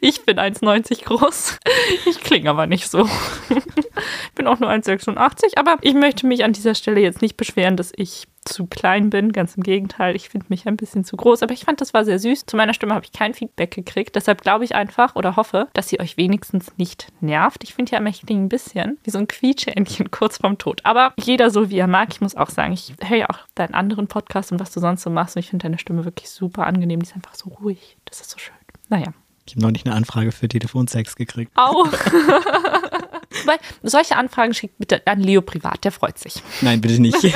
Ich 0.00 0.24
bin 0.24 0.38
1,90 0.38 1.04
groß. 1.04 1.58
Ich 2.06 2.20
klinge 2.20 2.48
aber 2.48 2.66
nicht 2.66 2.88
so. 2.88 3.06
Ich 3.50 4.34
bin 4.34 4.46
auch 4.46 4.58
nur 4.58 4.70
1,86. 4.70 5.56
Aber 5.56 5.76
ich 5.82 5.92
möchte 5.92 6.26
mich 6.26 6.44
an 6.44 6.54
dieser 6.54 6.74
Stelle 6.74 7.00
jetzt 7.00 7.20
nicht 7.20 7.36
beschweren, 7.36 7.76
dass 7.76 7.92
ich 7.94 8.26
zu 8.50 8.66
klein 8.66 9.10
bin. 9.10 9.32
Ganz 9.32 9.56
im 9.56 9.62
Gegenteil, 9.62 10.14
ich 10.14 10.28
finde 10.28 10.46
mich 10.50 10.66
ein 10.66 10.76
bisschen 10.76 11.04
zu 11.04 11.16
groß. 11.16 11.42
Aber 11.42 11.52
ich 11.52 11.64
fand, 11.64 11.80
das 11.80 11.94
war 11.94 12.04
sehr 12.04 12.18
süß. 12.18 12.46
Zu 12.46 12.56
meiner 12.56 12.74
Stimme 12.74 12.94
habe 12.94 13.04
ich 13.04 13.12
kein 13.12 13.32
Feedback 13.32 13.70
gekriegt. 13.70 14.16
Deshalb 14.16 14.42
glaube 14.42 14.64
ich 14.64 14.74
einfach 14.74 15.16
oder 15.16 15.36
hoffe, 15.36 15.68
dass 15.72 15.88
sie 15.88 16.00
euch 16.00 16.16
wenigstens 16.16 16.76
nicht 16.76 17.08
nervt. 17.20 17.64
Ich 17.64 17.74
finde 17.74 17.92
ja 17.92 18.10
ich 18.10 18.26
klinge 18.26 18.42
ein 18.42 18.48
bisschen 18.48 18.98
wie 19.04 19.10
so 19.10 19.18
ein 19.18 19.28
Quietschähnchen 19.28 20.10
kurz 20.10 20.38
vorm 20.38 20.58
Tod. 20.58 20.80
Aber 20.84 21.14
jeder 21.18 21.50
so, 21.50 21.70
wie 21.70 21.78
er 21.78 21.86
mag. 21.86 22.08
Ich 22.10 22.20
muss 22.20 22.34
auch 22.34 22.50
sagen, 22.50 22.72
ich 22.72 22.94
höre 23.02 23.18
ja 23.18 23.30
auch 23.30 23.38
deinen 23.54 23.74
anderen 23.74 24.08
Podcast 24.08 24.52
und 24.52 24.60
was 24.60 24.72
du 24.72 24.80
sonst 24.80 25.02
so 25.02 25.10
machst. 25.10 25.36
Und 25.36 25.40
ich 25.40 25.50
finde 25.50 25.64
deine 25.64 25.78
Stimme 25.78 26.04
wirklich 26.04 26.28
super 26.30 26.66
angenehm. 26.66 27.00
Die 27.00 27.06
ist 27.06 27.14
einfach 27.14 27.34
so 27.34 27.50
ruhig. 27.50 27.96
Das 28.04 28.20
ist 28.20 28.30
so 28.30 28.38
schön. 28.38 28.54
Naja. 28.88 29.12
Ich 29.46 29.54
habe 29.54 29.62
noch 29.62 29.70
nicht 29.70 29.86
eine 29.86 29.96
Anfrage 29.96 30.32
für 30.32 30.48
Telefonsex 30.48 31.16
gekriegt. 31.16 31.50
Au. 31.56 31.84
Weil 33.46 33.58
solche 33.82 34.16
Anfragen 34.16 34.54
schickt 34.54 34.78
bitte 34.78 35.06
an 35.06 35.20
Leo 35.20 35.42
privat, 35.42 35.84
der 35.84 35.92
freut 35.92 36.18
sich. 36.18 36.42
Nein, 36.60 36.80
bitte 36.80 37.00
nicht. 37.00 37.16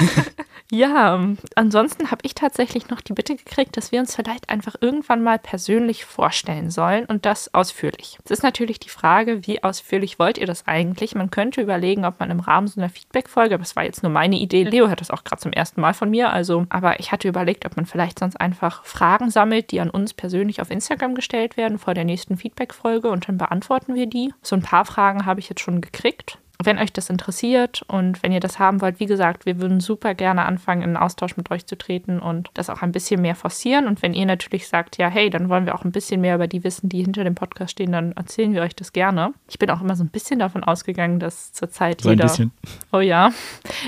Ja, 0.75 1.21
ansonsten 1.54 2.11
habe 2.11 2.23
ich 2.25 2.35
tatsächlich 2.35 2.88
noch 2.88 3.00
die 3.00 3.12
Bitte 3.12 3.37
gekriegt, 3.37 3.76
dass 3.76 3.93
wir 3.93 4.00
uns 4.00 4.16
vielleicht 4.16 4.50
einfach 4.50 4.75
irgendwann 4.81 5.23
mal 5.23 5.38
persönlich 5.38 6.04
vorstellen 6.04 6.69
sollen 6.69 7.04
und 7.04 7.25
das 7.26 7.54
ausführlich. 7.54 8.19
Es 8.25 8.33
ist 8.33 8.43
natürlich 8.43 8.81
die 8.81 8.88
Frage, 8.88 9.47
wie 9.47 9.62
ausführlich 9.62 10.19
wollt 10.19 10.37
ihr 10.37 10.49
das 10.49 10.66
eigentlich? 10.66 11.14
Man 11.14 11.31
könnte 11.31 11.61
überlegen, 11.61 12.04
ob 12.04 12.19
man 12.19 12.33
im 12.33 12.40
Rahmen 12.40 12.66
so 12.66 12.81
einer 12.81 12.90
Feedback-Folge, 12.90 13.54
aber 13.54 13.62
es 13.62 13.76
war 13.76 13.85
jetzt 13.85 14.02
nur 14.02 14.11
meine 14.11 14.35
Idee, 14.35 14.64
Leo 14.64 14.88
hat 14.88 15.00
das 15.00 15.12
auch 15.12 15.23
gerade 15.23 15.40
zum 15.40 15.52
ersten 15.52 15.81
Mal 15.81 15.95
von 15.95 16.11
mir, 16.11 16.33
also, 16.33 16.66
aber 16.71 16.99
ich 16.99 17.12
hatte 17.12 17.28
überlegt, 17.28 17.66
ob 17.66 17.76
man 17.76 17.87
vielleicht 17.87 18.19
sonst 18.19 18.40
einfach 18.40 18.85
Fragen 18.85 19.31
sammelt, 19.31 19.71
die 19.71 19.78
an 19.81 19.90
uns 19.90 20.12
persönlich 20.12 20.61
auf 20.61 20.73
Instagram 20.73 21.14
gestellt 21.14 21.57
werden 21.57 21.78
vor 21.78 21.95
der 21.95 22.04
nächsten 22.04 22.37
Feedback-Folge 22.37 23.11
und 23.11 23.28
dann 23.28 23.38
beantworten 23.38 23.95
wir 23.95 24.07
die. 24.07 24.35
So 24.43 24.57
ein 24.57 24.62
paar 24.62 24.87
Fragen 24.87 25.25
habe 25.25 25.38
ich 25.38 25.49
jetzt 25.49 25.61
schon 25.61 25.81
gekriegt 25.81 26.38
wenn 26.63 26.79
euch 26.79 26.93
das 26.93 27.11
interessiert 27.11 27.83
und 27.89 28.23
wenn 28.23 28.33
ihr 28.33 28.41
das 28.41 28.59
haben 28.59 28.81
wollt, 28.81 29.01
wie 29.01 29.07
gesagt, 29.07 29.45
wir 29.45 29.61
würden 29.61 29.81
super 29.81 30.15
gerne 30.15 30.45
anfangen, 30.45 30.83
in 30.83 30.91
einen 30.91 30.97
Austausch 30.97 31.37
mit 31.37 31.51
euch 31.51 31.67
zu 31.67 31.77
treten 31.77 32.21
und 32.21 32.51
das 32.55 32.71
auch 32.71 32.83
ein 32.83 32.93
bisschen 32.93 33.21
mehr 33.21 33.35
forcieren. 33.35 33.87
Und 33.87 34.03
wenn 34.03 34.15
ihr 34.15 34.27
natürlich 34.27 34.69
sagt, 34.69 34.97
ja, 34.97 35.09
hey, 35.09 35.31
dann 35.31 35.49
wollen 35.49 35.67
wir 35.67 35.75
auch 35.75 35.85
ein 35.85 35.93
bisschen 35.93 36.21
mehr 36.21 36.37
über 36.37 36.47
die 36.47 36.63
wissen, 36.63 36.89
die 36.89 37.03
hinter 37.03 37.25
dem 37.25 37.35
Podcast 37.35 37.73
stehen, 37.73 37.93
dann 37.93 38.13
erzählen 38.13 38.53
wir 38.55 38.63
euch 38.63 38.77
das 38.77 38.93
gerne. 38.93 39.35
Ich 39.49 39.59
bin 39.59 39.71
auch 39.71 39.81
immer 39.81 39.97
so 39.97 40.05
ein 40.05 40.11
bisschen 40.11 40.39
davon 40.39 40.63
ausgegangen, 40.63 41.19
dass 41.19 41.53
zurzeit 41.53 42.01
so 42.01 42.11
jeder. 42.11 42.25
Ein 42.25 42.29
bisschen. 42.29 42.53
Oh 42.93 43.01
ja. 43.01 43.33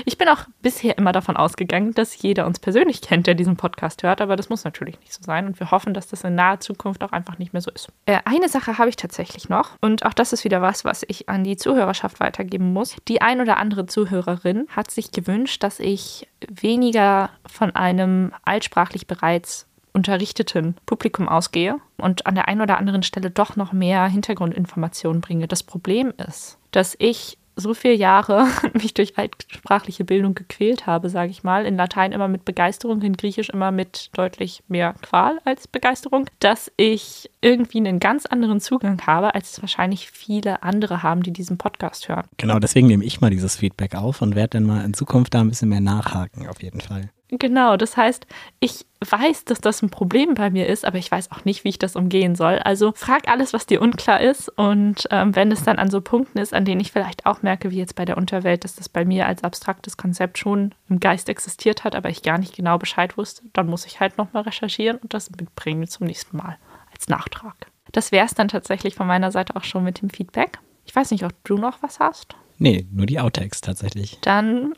Ich 0.05 0.17
bin 0.17 0.27
auch 0.27 0.45
bisher 0.61 0.97
immer 0.97 1.13
davon 1.13 1.37
ausgegangen, 1.37 1.93
dass 1.93 2.21
jeder 2.21 2.45
uns 2.45 2.59
persönlich 2.59 3.01
kennt, 3.01 3.27
der 3.27 3.35
diesen 3.35 3.55
Podcast 3.55 4.03
hört, 4.03 4.19
aber 4.19 4.35
das 4.35 4.49
muss 4.49 4.65
natürlich 4.65 4.99
nicht 4.99 5.13
so 5.13 5.23
sein. 5.23 5.47
Und 5.47 5.59
wir 5.59 5.71
hoffen, 5.71 5.93
dass 5.93 6.07
das 6.07 6.23
in 6.23 6.35
naher 6.35 6.59
Zukunft 6.59 7.03
auch 7.03 7.11
einfach 7.11 7.37
nicht 7.37 7.53
mehr 7.53 7.61
so 7.61 7.71
ist. 7.71 7.87
Äh, 8.05 8.19
eine 8.25 8.49
Sache 8.49 8.77
habe 8.77 8.89
ich 8.89 8.97
tatsächlich 8.97 9.47
noch 9.47 9.71
und 9.79 10.05
auch 10.05 10.13
das 10.13 10.33
ist 10.33 10.43
wieder 10.43 10.61
was, 10.61 10.83
was 10.83 11.05
ich 11.07 11.29
an 11.29 11.43
die 11.43 11.55
Zuhörerschaft 11.55 12.19
weitergebe 12.19 12.56
geben 12.57 12.73
muss. 12.73 12.95
Die 13.07 13.21
ein 13.21 13.39
oder 13.39 13.57
andere 13.57 13.85
Zuhörerin 13.85 14.65
hat 14.69 14.89
sich 14.89 15.11
gewünscht, 15.11 15.61
dass 15.61 15.79
ich 15.79 16.27
weniger 16.49 17.29
von 17.45 17.75
einem 17.75 18.31
altsprachlich 18.43 19.05
bereits 19.05 19.67
unterrichteten 19.93 20.75
Publikum 20.85 21.29
ausgehe 21.29 21.77
und 21.97 22.25
an 22.25 22.35
der 22.35 22.47
einen 22.47 22.61
oder 22.61 22.77
anderen 22.77 23.03
Stelle 23.03 23.29
doch 23.29 23.55
noch 23.55 23.73
mehr 23.73 24.07
Hintergrundinformationen 24.07 25.21
bringe. 25.21 25.47
Das 25.47 25.63
Problem 25.63 26.13
ist, 26.17 26.57
dass 26.71 26.95
ich 26.99 27.37
so 27.57 27.73
viele 27.73 27.95
Jahre 27.95 28.47
mich 28.73 28.93
durch 28.93 29.17
altsprachliche 29.17 30.05
Bildung 30.05 30.35
gequält 30.35 30.85
habe, 30.85 31.09
sage 31.09 31.31
ich 31.31 31.43
mal, 31.43 31.65
in 31.65 31.75
Latein 31.75 32.11
immer 32.11 32.27
mit 32.27 32.45
Begeisterung, 32.45 33.01
in 33.01 33.17
Griechisch 33.17 33.49
immer 33.49 33.71
mit 33.71 34.09
deutlich 34.13 34.63
mehr 34.67 34.93
Qual 35.01 35.39
als 35.43 35.67
Begeisterung, 35.67 36.29
dass 36.39 36.71
ich 36.77 37.29
irgendwie 37.41 37.79
einen 37.79 37.99
ganz 37.99 38.25
anderen 38.25 38.61
Zugang 38.61 39.01
habe, 39.05 39.35
als 39.35 39.53
es 39.53 39.61
wahrscheinlich 39.61 40.09
viele 40.11 40.63
andere 40.63 41.03
haben, 41.03 41.23
die 41.23 41.33
diesen 41.33 41.57
Podcast 41.57 42.07
hören. 42.07 42.27
Genau, 42.37 42.59
deswegen 42.59 42.87
nehme 42.87 43.03
ich 43.03 43.19
mal 43.19 43.31
dieses 43.31 43.55
Feedback 43.57 43.95
auf 43.95 44.21
und 44.21 44.35
werde 44.35 44.59
dann 44.59 44.63
mal 44.63 44.85
in 44.85 44.93
Zukunft 44.93 45.33
da 45.33 45.41
ein 45.41 45.49
bisschen 45.49 45.69
mehr 45.69 45.81
nachhaken, 45.81 46.47
auf 46.47 46.61
jeden 46.61 46.81
Fall. 46.81 47.09
Genau, 47.29 47.75
das 47.75 47.97
heißt, 47.97 48.25
ich 48.61 48.85
weiß, 49.05 49.43
dass 49.45 49.59
das 49.59 49.81
ein 49.81 49.89
Problem 49.89 50.33
bei 50.33 50.49
mir 50.49 50.67
ist, 50.67 50.85
aber 50.85 50.97
ich 50.97 51.11
weiß 51.11 51.31
auch 51.31 51.43
nicht, 51.43 51.65
wie 51.65 51.69
ich 51.69 51.79
das 51.79 51.97
umgehen 51.97 52.35
soll. 52.35 52.59
Also 52.59 52.93
frag 52.95 53.27
alles, 53.27 53.51
was 53.51 53.65
dir 53.65 53.81
unklar 53.81 54.21
ist. 54.21 54.47
Und 54.57 55.07
ähm, 55.11 55.35
wenn 55.35 55.51
es 55.51 55.63
dann 55.63 55.77
an 55.77 55.91
so 55.91 55.99
Punkten 55.99 56.39
ist, 56.39 56.53
an 56.53 56.63
denen 56.63 56.79
ich 56.79 56.93
vielleicht 56.93 57.25
auch 57.25 57.41
merke, 57.41 57.69
wie 57.69 57.77
jetzt 57.77 57.95
bei 57.95 58.05
der 58.05 58.17
Unterwelt, 58.17 58.63
dass 58.63 58.75
das 58.75 58.87
bei 58.87 59.03
mir 59.03 59.27
als 59.27 59.43
abstraktes 59.43 59.97
Konzept 59.97 60.37
schon 60.37 60.73
im 60.89 61.01
Geist 61.01 61.27
existiert 61.27 61.83
hat, 61.83 61.95
aber 61.95 62.09
ich 62.09 62.23
gar 62.23 62.37
nicht 62.37 62.55
genau 62.55 62.77
Bescheid 62.77 63.17
wusste, 63.17 63.43
dann 63.51 63.67
muss 63.67 63.85
ich 63.85 63.99
halt 63.99 64.17
nochmal 64.17 64.43
recherchieren 64.43 64.97
und 64.97 65.13
das 65.13 65.29
mitbringen 65.29 65.87
zum 65.87 66.07
nächsten 66.07 66.37
Mal 66.37 66.57
als 66.93 67.09
Nachtrag. 67.09 67.67
Das 67.91 68.13
wäre 68.13 68.25
es 68.25 68.35
dann 68.35 68.47
tatsächlich 68.47 68.95
von 68.95 69.07
meiner 69.07 69.31
Seite 69.31 69.55
auch 69.55 69.63
schon 69.65 69.83
mit 69.83 70.01
dem 70.01 70.09
Feedback. 70.09 70.59
Ich 70.85 70.95
weiß 70.95 71.11
nicht, 71.11 71.25
ob 71.25 71.33
du 71.43 71.57
noch 71.57 71.83
was 71.83 71.99
hast. 71.99 72.35
Nee, 72.59 72.87
nur 72.91 73.05
die 73.05 73.19
Outtakes 73.19 73.61
tatsächlich. 73.61 74.17
Dann 74.21 74.73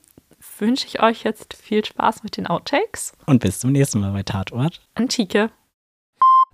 wünsche 0.60 0.88
ich 0.88 1.02
euch 1.02 1.24
jetzt 1.24 1.56
viel 1.56 1.84
Spaß 1.84 2.24
mit 2.24 2.38
den 2.38 2.48
Outtakes. 2.48 3.13
Und 3.26 3.39
bis 3.39 3.60
zum 3.60 3.72
nächsten 3.72 4.00
Mal 4.00 4.12
bei 4.12 4.24
Tatort. 4.24 4.82
Antike. 4.95 5.52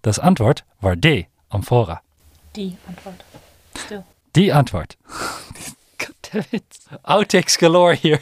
Das 0.02 0.20
Antwort 0.20 0.66
war 0.82 0.96
D. 0.96 1.28
Amphora. 1.50 2.02
Die 2.56 2.78
Antwort. 2.88 3.24
Still. 3.78 4.04
Die 4.36 4.54
Antwort. 4.54 4.98
Outtakes 7.04 7.58
galore 7.58 7.94
hier. 7.94 8.20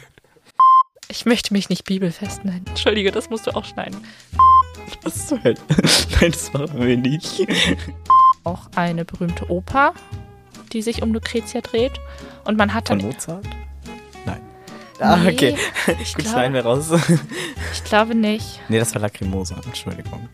Ich 1.08 1.26
möchte 1.26 1.52
mich 1.52 1.68
nicht 1.68 1.84
bibelfest 1.84 2.44
nennen. 2.44 2.64
Entschuldige, 2.66 3.12
das 3.12 3.28
musst 3.30 3.46
du 3.46 3.54
auch 3.54 3.64
schneiden. 3.64 4.04
Was 5.02 5.28
soll? 5.28 5.40
Nein, 6.20 6.32
das 6.32 6.52
machen 6.52 6.80
wir 6.80 6.96
nicht. 6.96 7.46
Auch 8.44 8.68
eine 8.74 9.04
berühmte 9.04 9.50
Oper, 9.50 9.94
die 10.72 10.82
sich 10.82 11.02
um 11.02 11.12
Lucretia 11.12 11.60
dreht. 11.60 12.00
Und 12.44 12.56
man 12.56 12.72
hat 12.72 12.90
dann. 12.90 13.00
Von 13.00 13.10
Mozart? 13.10 13.46
Ah, 15.00 15.16
nee, 15.16 15.32
okay. 15.32 15.56
Gut, 15.86 16.26
schneiden 16.26 16.54
wir 16.54 16.62
raus. 16.64 16.90
ich 17.72 17.84
glaube 17.84 18.14
nicht. 18.14 18.60
Nee, 18.68 18.78
das 18.78 18.94
war 18.94 19.02
Lacrimosa. 19.02 19.56
Entschuldigung. 19.64 20.28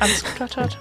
Alles 0.00 0.24
gut, 0.24 0.56
warte. 0.56 0.78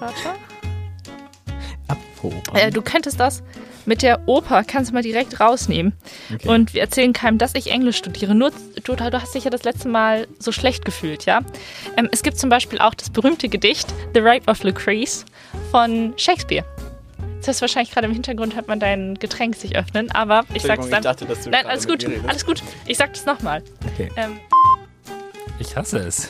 Apropos. 1.88 2.60
Äh, 2.60 2.72
du 2.72 2.82
könntest 2.82 3.20
das 3.20 3.44
mit 3.86 4.02
der 4.02 4.28
Oper, 4.28 4.64
kannst 4.64 4.90
du 4.90 4.96
mal 4.96 5.04
direkt 5.04 5.40
rausnehmen. 5.40 5.94
Okay. 6.34 6.48
Und 6.48 6.74
wir 6.74 6.82
erzählen 6.82 7.14
keinem, 7.14 7.38
dass 7.38 7.54
ich 7.54 7.72
Englisch 7.72 7.98
studiere. 7.98 8.34
Nur, 8.34 8.52
du, 8.84 8.96
du 8.96 9.22
hast 9.22 9.36
dich 9.36 9.44
ja 9.44 9.52
das 9.52 9.64
letzte 9.64 9.88
Mal 9.88 10.28
so 10.40 10.52
schlecht 10.52 10.86
gefühlt, 10.86 11.26
ja? 11.26 11.42
Ähm, 11.98 12.10
es 12.12 12.24
gibt 12.24 12.38
zum 12.40 12.50
Beispiel 12.50 12.80
auch 12.80 12.96
das 12.96 13.10
berühmte 13.10 13.50
Gedicht 13.50 13.94
The 14.14 14.22
Rape 14.22 14.50
of 14.50 14.64
Lucrece 14.64 15.26
von 15.72 16.14
Shakespeare. 16.18 16.66
Das 17.46 17.58
heißt, 17.58 17.62
wahrscheinlich 17.62 17.92
gerade 17.92 18.08
im 18.08 18.14
Hintergrund 18.14 18.56
hört 18.56 18.68
man 18.68 18.80
dein 18.80 19.14
Getränk 19.16 19.56
sich 19.56 19.76
öffnen, 19.76 20.10
aber 20.10 20.46
ich 20.56 20.64
sag's 20.64 20.90
dann. 20.90 21.00
Ich 21.00 21.04
dachte, 21.04 21.26
dass 21.26 21.44
du 21.44 21.52
Nein, 21.52 21.68
alles 21.68 21.88
gut, 21.88 22.04
alles 22.28 22.44
gut. 22.44 22.64
Ich 22.88 22.98
sag 22.98 23.14
das 23.14 23.28
nochmal. 23.28 23.62
Okay. 23.94 24.10
Ähm, 24.18 24.40
ich 25.60 25.76
hasse 25.78 26.00
es. 26.00 26.28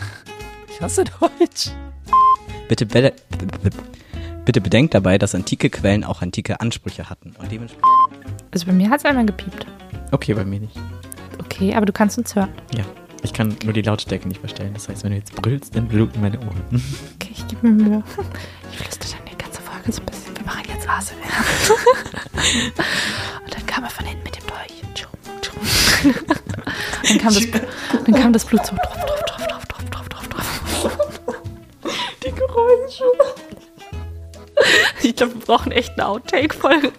Ich 0.69 0.81
hasse 0.81 1.05
Deutsch. 1.05 1.69
Bitte, 2.67 2.85
bitte, 2.85 3.13
bitte 4.43 4.59
bedenkt 4.59 4.93
dabei, 4.93 5.17
dass 5.17 5.33
antike 5.33 5.69
Quellen 5.69 6.03
auch 6.03 6.21
antike 6.21 6.59
Ansprüche 6.59 7.09
hatten. 7.09 7.33
Und 7.37 7.49
dementsprechend 7.49 7.85
also 8.51 8.65
bei 8.65 8.73
mir 8.73 8.89
hat 8.89 8.99
es 8.99 9.05
einmal 9.05 9.25
gepiept. 9.25 9.65
Okay, 10.11 10.33
bei 10.33 10.43
mir 10.43 10.59
nicht. 10.59 10.75
Okay, 11.39 11.75
aber 11.75 11.85
du 11.85 11.93
kannst 11.93 12.17
uns 12.17 12.35
hören. 12.35 12.49
Ja. 12.75 12.83
Ich 13.23 13.31
kann 13.31 13.55
nur 13.63 13.71
die 13.71 13.81
Lautstärke 13.81 14.27
nicht 14.27 14.39
verstellen. 14.39 14.73
Das 14.73 14.89
heißt, 14.89 15.05
wenn 15.05 15.11
du 15.11 15.17
jetzt 15.17 15.33
brüllst, 15.35 15.75
dann 15.75 15.87
bluten 15.87 16.19
meine 16.19 16.39
Ohren. 16.39 16.83
Okay, 17.15 17.31
ich 17.31 17.47
gebe 17.47 17.67
mir 17.67 17.83
Mühe. 17.83 18.03
Ich 18.71 18.77
flüstere 18.79 19.11
dann 19.11 19.31
die 19.31 19.37
ganze 19.37 19.61
Folge 19.61 19.91
so 19.91 20.01
ein 20.01 20.05
bisschen 20.05 20.24
ASMR. 20.97 21.15
und 23.45 23.53
dann 23.53 23.65
kam 23.65 23.83
er 23.83 23.89
von 23.89 24.05
hinten 24.05 24.23
mit 24.23 24.37
dem 24.37 24.47
Dolch. 24.47 24.85
dann, 27.07 27.17
kam 27.17 27.33
das, 27.33 27.47
dann 28.05 28.15
kam 28.15 28.31
das 28.33 28.45
Blut 28.45 28.65
so 28.65 28.75
drauf, 28.75 29.05
drauf, 29.05 29.23
drauf, 29.25 29.47
drauf, 29.47 29.65
drauf, 29.65 29.83
drauf, 29.89 30.07
drauf, 30.07 30.27
drauf. 30.27 30.61
Die 32.23 32.31
Geräusche. 32.31 33.03
Ich 35.01 35.15
glaube, 35.15 35.33
wir 35.35 35.41
brauchen 35.41 35.71
echt 35.71 35.93
eine 35.93 36.07
Outtake-Folge. 36.07 36.91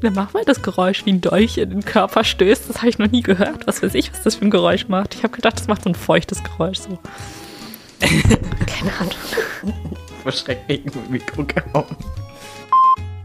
Dann 0.00 0.14
mach 0.14 0.32
mal 0.34 0.44
das 0.44 0.62
Geräusch, 0.62 1.06
wie 1.06 1.12
ein 1.12 1.20
Dolch 1.22 1.56
in 1.56 1.70
den 1.70 1.84
Körper 1.84 2.24
stößt. 2.24 2.68
Das 2.68 2.78
habe 2.78 2.88
ich 2.88 2.98
noch 2.98 3.10
nie 3.10 3.22
gehört. 3.22 3.66
Was 3.66 3.82
weiß 3.82 3.94
ich, 3.94 4.12
was 4.12 4.22
das 4.22 4.34
für 4.34 4.44
ein 4.44 4.50
Geräusch 4.50 4.88
macht. 4.88 5.14
Ich 5.14 5.22
habe 5.22 5.34
gedacht, 5.34 5.58
das 5.58 5.66
macht 5.66 5.82
so 5.82 5.90
ein 5.90 5.94
feuchtes 5.94 6.44
Geräusch. 6.44 6.78
So. 6.78 6.98
Keine 8.66 8.93
Gegen 10.68 10.90
mein 10.94 11.10
Mikro 11.10 11.44
gehauen. 11.44 11.96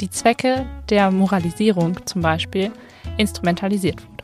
Die 0.02 0.10
Zwecke 0.10 0.66
der 0.90 1.12
Moralisierung 1.12 2.06
zum 2.06 2.22
Beispiel 2.22 2.72
instrumentalisiert 3.18 4.02
wurde. 4.02 4.24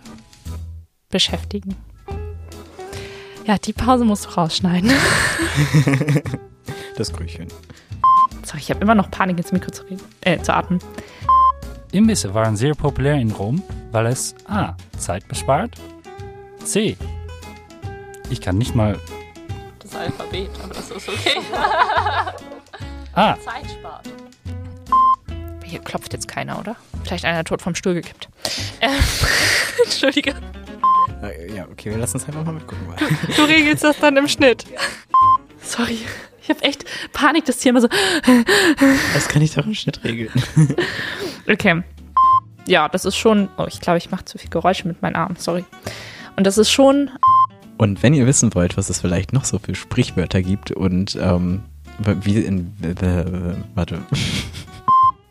Beschäftigen. 1.09 1.75
Ja, 3.45 3.57
die 3.57 3.73
Pause 3.73 4.05
musst 4.05 4.25
du 4.25 4.29
rausschneiden. 4.29 4.91
das 6.97 7.13
Grüchen. 7.13 7.47
Sorry, 8.43 8.59
ich 8.59 8.69
habe 8.69 8.81
immer 8.81 8.95
noch 8.95 9.11
Panik 9.11 9.37
ins 9.37 9.51
Mikro 9.51 9.71
zu, 9.71 9.83
reden, 9.83 10.01
äh, 10.21 10.39
zu 10.39 10.53
atmen. 10.53 10.79
Imbisse 11.91 12.33
waren 12.33 12.55
sehr 12.57 12.73
populär 12.73 13.15
in 13.15 13.31
Rom, 13.31 13.61
weil 13.91 14.07
es 14.07 14.35
A. 14.47 14.75
Zeit 14.97 15.27
bespart, 15.27 15.71
C. 16.63 16.97
Ich 18.29 18.41
kann 18.41 18.57
nicht 18.57 18.75
mal 18.75 18.99
Alphabet, 19.95 20.49
aber 20.63 20.73
das 20.73 20.91
ist 20.91 21.09
okay. 21.09 21.39
ah. 23.15 23.37
Zeit 23.39 23.69
spart. 23.71 24.09
Hier 25.63 25.79
klopft 25.79 26.13
jetzt 26.13 26.27
keiner, 26.27 26.59
oder? 26.59 26.75
Vielleicht 27.03 27.25
einer 27.25 27.43
tot 27.43 27.61
vom 27.61 27.75
Stuhl 27.75 27.95
gekippt. 27.95 28.29
Ähm, 28.81 28.91
Entschuldige. 29.83 30.35
Ja, 31.55 31.65
okay, 31.71 31.89
wir 31.89 31.97
lassen 31.97 32.17
uns 32.17 32.27
einfach 32.27 32.45
mal 32.45 32.53
mitgucken. 32.53 32.85
Du, 32.97 33.33
du 33.33 33.43
regelst 33.43 33.83
das 33.83 33.97
dann 33.99 34.15
im 34.15 34.27
Schnitt. 34.27 34.65
Sorry. 35.61 35.99
Ich 36.43 36.49
habe 36.49 36.61
echt 36.61 36.85
Panik, 37.11 37.45
das 37.45 37.63
hier 37.63 37.71
immer 37.71 37.81
so. 37.81 37.87
Das 39.15 39.27
kann 39.27 39.41
ich 39.41 39.55
doch 39.55 39.65
im 39.65 39.73
Schnitt 39.73 40.03
regeln. 40.03 40.31
Okay. 41.47 41.83
Ja, 42.67 42.89
das 42.89 43.05
ist 43.05 43.15
schon. 43.17 43.49
Oh, 43.59 43.65
ich 43.67 43.79
glaube, 43.79 43.99
ich 43.99 44.09
mache 44.09 44.25
zu 44.25 44.39
viel 44.39 44.49
Geräusche 44.49 44.87
mit 44.87 45.03
meinen 45.03 45.15
Armen. 45.15 45.35
Sorry. 45.35 45.63
Und 46.35 46.47
das 46.47 46.57
ist 46.57 46.71
schon 46.71 47.11
und 47.77 48.03
wenn 48.03 48.13
ihr 48.13 48.25
wissen 48.25 48.55
wollt, 48.55 48.77
was 48.77 48.89
es 48.89 49.01
vielleicht 49.01 49.33
noch 49.33 49.43
so 49.43 49.59
für 49.59 49.75
Sprichwörter 49.75 50.41
gibt 50.41 50.71
und 50.71 51.17
ähm, 51.19 51.63
wie 51.99 52.39
in. 52.39 52.73
Äh, 52.81 53.55
warte. 53.73 54.01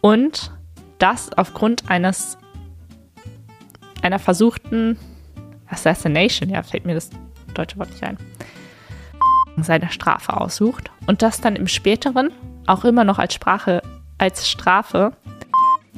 Und 0.01 0.53
das 0.99 1.33
aufgrund 1.37 1.91
eines 1.91 2.39
einer 4.03 4.19
versuchten 4.19 4.99
Assassination, 5.67 6.51
ja, 6.51 6.63
fällt 6.63 6.85
mir 6.85 6.95
das 6.95 7.11
deutsche 7.55 7.79
Wort 7.79 7.91
nicht 7.91 8.03
ein, 8.03 8.19
seine 9.57 9.91
Strafe 9.91 10.37
aussucht 10.37 10.91
und 11.07 11.23
das 11.23 11.41
dann 11.41 11.57
im 11.57 11.69
späteren 11.69 12.31
auch 12.67 12.85
immer 12.85 13.05
noch 13.05 13.19
als 13.19 13.35
Sprache, 13.35 13.83
als 14.19 14.49
Strafe. 14.49 15.13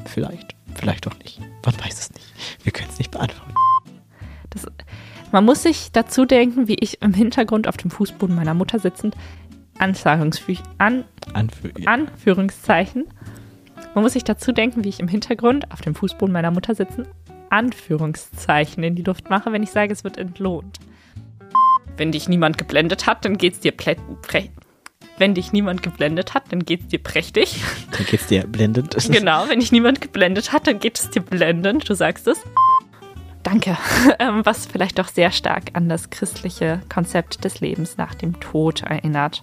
Vielleicht, 0.05 0.55
vielleicht 0.75 1.07
auch 1.07 1.19
nicht. 1.19 1.41
Man 1.65 1.75
weiß 1.81 1.99
es 1.99 2.13
nicht. 2.13 2.27
Wir 2.63 2.73
können 2.73 2.91
es 2.91 2.99
nicht 2.99 3.11
beantworten. 3.11 3.55
Das, 4.51 4.67
man 5.33 5.45
muss 5.45 5.63
sich 5.63 5.91
dazu 5.93 6.25
denken, 6.25 6.69
wie 6.69 6.77
ich 6.81 7.03
im 7.03 7.13
Hintergrund 7.13 7.67
auf 7.67 7.77
dem 7.77 7.91
Fußboden 7.91 8.35
meiner 8.35 8.55
Mutter 8.55 8.79
sitzend 8.79 9.17
Anführungsfü 9.79 10.57
an, 10.79 11.05
Anfü 11.33 11.73
Anführungszeichen. 11.85 13.07
Man 13.95 14.05
muss 14.05 14.13
sich 14.13 14.25
dazu 14.25 14.53
denken, 14.53 14.85
wie 14.85 14.89
ich 14.89 15.01
im 15.01 15.09
Hintergrund 15.09 15.71
auf 15.73 15.81
dem 15.81 15.95
Fußboden 15.95 16.33
meiner 16.33 16.51
Mutter 16.51 16.75
sitzen 16.75 17.07
Anführungszeichen 17.51 18.83
in 18.83 18.95
die 18.95 19.03
Luft 19.03 19.31
mache, 19.31 19.53
wenn 19.53 19.63
ich 19.63 19.71
sage, 19.71 19.93
es 19.93 20.05
wird 20.05 20.19
entlohnt. 20.19 20.79
Wenn 21.97 22.13
dich 22.13 22.29
niemand 22.29 22.59
geblendet 22.59 23.07
hat, 23.07 23.25
dann 23.25 23.39
geht's 23.39 23.61
dir 23.61 23.73
plä 23.73 23.97
wenn 25.19 25.35
dich 25.35 25.53
niemand 25.53 25.83
geblendet 25.83 26.35
hat, 26.35 26.53
dann 26.53 26.65
geht's 26.65 26.89
dir 26.89 26.99
prächtig. 26.99 27.63
Dann 27.93 28.05
geht's 28.05 28.27
dir 28.27 28.47
blendend. 28.47 28.95
genau, 29.11 29.49
wenn 29.49 29.61
dich 29.61 29.73
niemand 29.73 30.03
geblendet 30.03 30.53
hat, 30.53 30.67
dann 30.67 30.79
geht 30.79 30.99
es 30.99 31.11
dir 31.11 31.23
blendend. 31.23 31.89
Du 31.89 31.95
sagst 31.95 32.27
es. 32.27 32.39
Danke. 33.47 33.77
Ähm, 34.19 34.45
was 34.45 34.67
vielleicht 34.67 34.99
doch 34.99 35.09
sehr 35.09 35.31
stark 35.31 35.65
an 35.75 35.89
das 35.89 36.11
christliche 36.11 36.81
Konzept 36.93 37.45
des 37.45 37.61
Lebens 37.61 37.97
nach 37.97 38.15
dem 38.15 38.41
Tod 38.41 38.83
erinnert. 38.83 39.43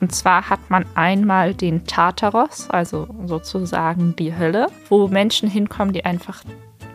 Und 0.00 0.14
zwar 0.14 0.48
hat 0.48 0.70
man 0.70 0.84
einmal 0.94 1.54
den 1.54 1.86
Tartaros, 1.86 2.70
also 2.70 3.08
sozusagen 3.24 4.14
die 4.16 4.36
Hölle, 4.36 4.68
wo 4.88 5.08
Menschen 5.08 5.48
hinkommen, 5.48 5.92
die 5.92 6.04
einfach, 6.04 6.42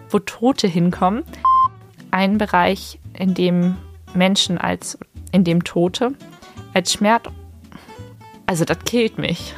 wo 0.10 0.20
Tote 0.20 0.68
hinkommen. 0.68 1.24
Ein 2.12 2.38
Bereich, 2.38 3.00
in 3.18 3.34
dem 3.34 3.76
Menschen 4.14 4.58
als, 4.58 4.98
in 5.32 5.44
dem 5.44 5.64
Tote 5.64 6.14
als 6.74 6.94
Schmerz 6.94 7.24
also 8.52 8.66
das 8.66 8.80
killt 8.80 9.18
mich. 9.18 9.54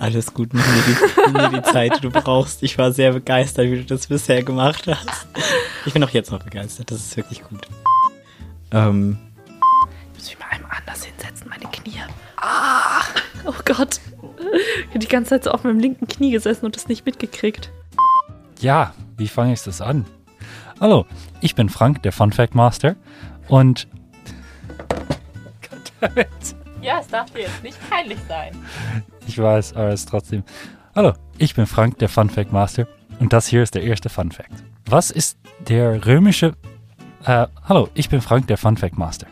Alles 0.00 0.34
gut, 0.34 0.52
nimm 0.52 0.62
dir, 0.64 0.82
die, 0.88 1.20
nimm 1.30 1.52
dir 1.52 1.60
die 1.60 1.70
Zeit, 1.70 1.96
die 1.96 2.00
du 2.00 2.10
brauchst. 2.10 2.64
Ich 2.64 2.76
war 2.78 2.90
sehr 2.90 3.12
begeistert, 3.12 3.66
wie 3.66 3.76
du 3.76 3.84
das 3.84 4.08
bisher 4.08 4.42
gemacht 4.42 4.88
hast. 4.88 5.28
Ich 5.86 5.92
bin 5.92 6.02
auch 6.02 6.10
jetzt 6.10 6.30
noch 6.30 6.42
begeistert, 6.42 6.90
das 6.90 6.98
ist 6.98 7.16
wirklich 7.16 7.42
gut. 7.42 7.68
Ähm. 8.70 9.18
Ich 10.12 10.18
muss 10.18 10.28
mich 10.30 10.38
mal 10.38 10.46
einmal 10.50 10.70
anders 10.78 11.04
hinsetzen, 11.04 11.48
meine 11.48 11.70
Knie. 11.70 12.00
Ah! 12.36 13.02
Oh 13.44 13.54
Gott. 13.64 14.00
Ich 14.80 14.88
habe 14.88 14.98
die 14.98 15.08
ganze 15.08 15.30
Zeit 15.30 15.44
so 15.44 15.50
auf 15.50 15.64
meinem 15.64 15.78
linken 15.78 16.08
Knie 16.08 16.30
gesessen 16.30 16.64
und 16.64 16.76
das 16.76 16.88
nicht 16.88 17.04
mitgekriegt. 17.04 17.70
Ja, 18.60 18.94
wie 19.18 19.28
fange 19.28 19.52
ich 19.52 19.62
das 19.62 19.80
an? 19.80 20.06
Hallo, 20.80 21.04
ich 21.40 21.54
bin 21.54 21.68
Frank, 21.68 22.02
der 22.02 22.12
Fun 22.12 22.32
Fact 22.32 22.54
Master. 22.54 22.96
Und. 23.48 23.86
Goddammit. 26.00 26.28
Ja, 26.80 27.00
es 27.00 27.08
darf 27.08 27.30
dir 27.30 27.42
jetzt 27.42 27.62
nicht 27.62 27.78
peinlich 27.90 28.18
sein. 28.28 28.56
Ich 29.26 29.38
weiß, 29.38 29.74
aber 29.74 29.88
es 29.88 30.00
ist 30.00 30.08
trotzdem. 30.08 30.44
Hallo, 30.94 31.12
ich 31.38 31.54
bin 31.54 31.66
Frank, 31.66 31.98
der 31.98 32.08
Fun 32.08 32.30
Fact 32.30 32.52
Master. 32.52 32.86
Und 33.20 33.32
das 33.32 33.46
hier 33.46 33.62
ist 33.62 33.74
der 33.74 33.82
erste 33.82 34.08
Fun 34.08 34.32
Fact. 34.32 34.64
Was 34.94 35.10
ist 35.10 35.38
der 35.58 36.06
römische. 36.06 36.54
Äh, 37.24 37.48
hallo, 37.68 37.88
ich 37.94 38.10
bin 38.10 38.20
Frank, 38.20 38.46
der 38.46 38.56
Fun 38.56 38.76
Fact 38.76 38.96
Master. 38.96 39.26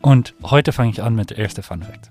Und 0.00 0.32
heute 0.44 0.70
fange 0.70 0.92
ich 0.92 1.02
an 1.02 1.16
mit 1.16 1.30
der 1.30 1.40
ersten 1.40 1.64
Fun 1.64 1.82
Fact. 1.82 2.08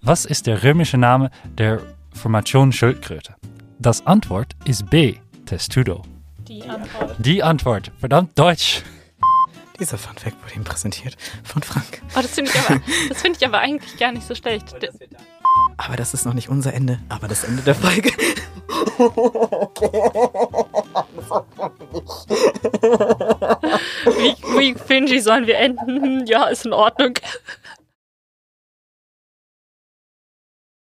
Was 0.00 0.24
ist 0.24 0.46
der 0.46 0.62
römische 0.62 0.96
Name 0.96 1.32
der 1.58 1.82
Formation 2.12 2.70
Schildkröte? 2.70 3.34
Das 3.80 4.06
Antwort 4.06 4.54
ist 4.64 4.88
B. 4.88 5.16
Testudo. 5.44 6.04
Die 6.46 6.62
Antwort. 6.62 7.16
Die 7.18 7.42
Antwort. 7.42 7.90
Verdammt 7.98 8.38
Deutsch. 8.38 8.84
Dieser 9.80 9.98
Funfact 9.98 10.40
wurde 10.44 10.54
ihm 10.54 10.62
präsentiert 10.62 11.16
von 11.42 11.64
Frank. 11.64 12.00
Oh, 12.14 12.20
das 12.22 12.30
finde 12.30 12.52
ich, 12.54 12.60
aber, 12.60 12.80
find 13.16 13.36
ich 13.38 13.44
aber 13.44 13.58
eigentlich 13.58 13.96
gar 13.98 14.12
nicht 14.12 14.24
so 14.24 14.36
schlecht. 14.36 14.72
Aber 15.76 15.96
das 15.96 16.14
ist 16.14 16.24
noch 16.26 16.34
nicht 16.34 16.48
unser 16.48 16.74
Ende, 16.74 16.98
aber 17.08 17.28
das 17.28 17.44
Ende 17.44 17.62
der 17.62 17.74
Folge. 17.74 18.10
wie, 24.04 24.34
wie 24.58 24.74
Finji 24.74 25.20
sollen 25.20 25.46
wir 25.46 25.56
enden? 25.58 26.26
Ja, 26.26 26.46
ist 26.46 26.66
in 26.66 26.72
Ordnung. 26.72 27.14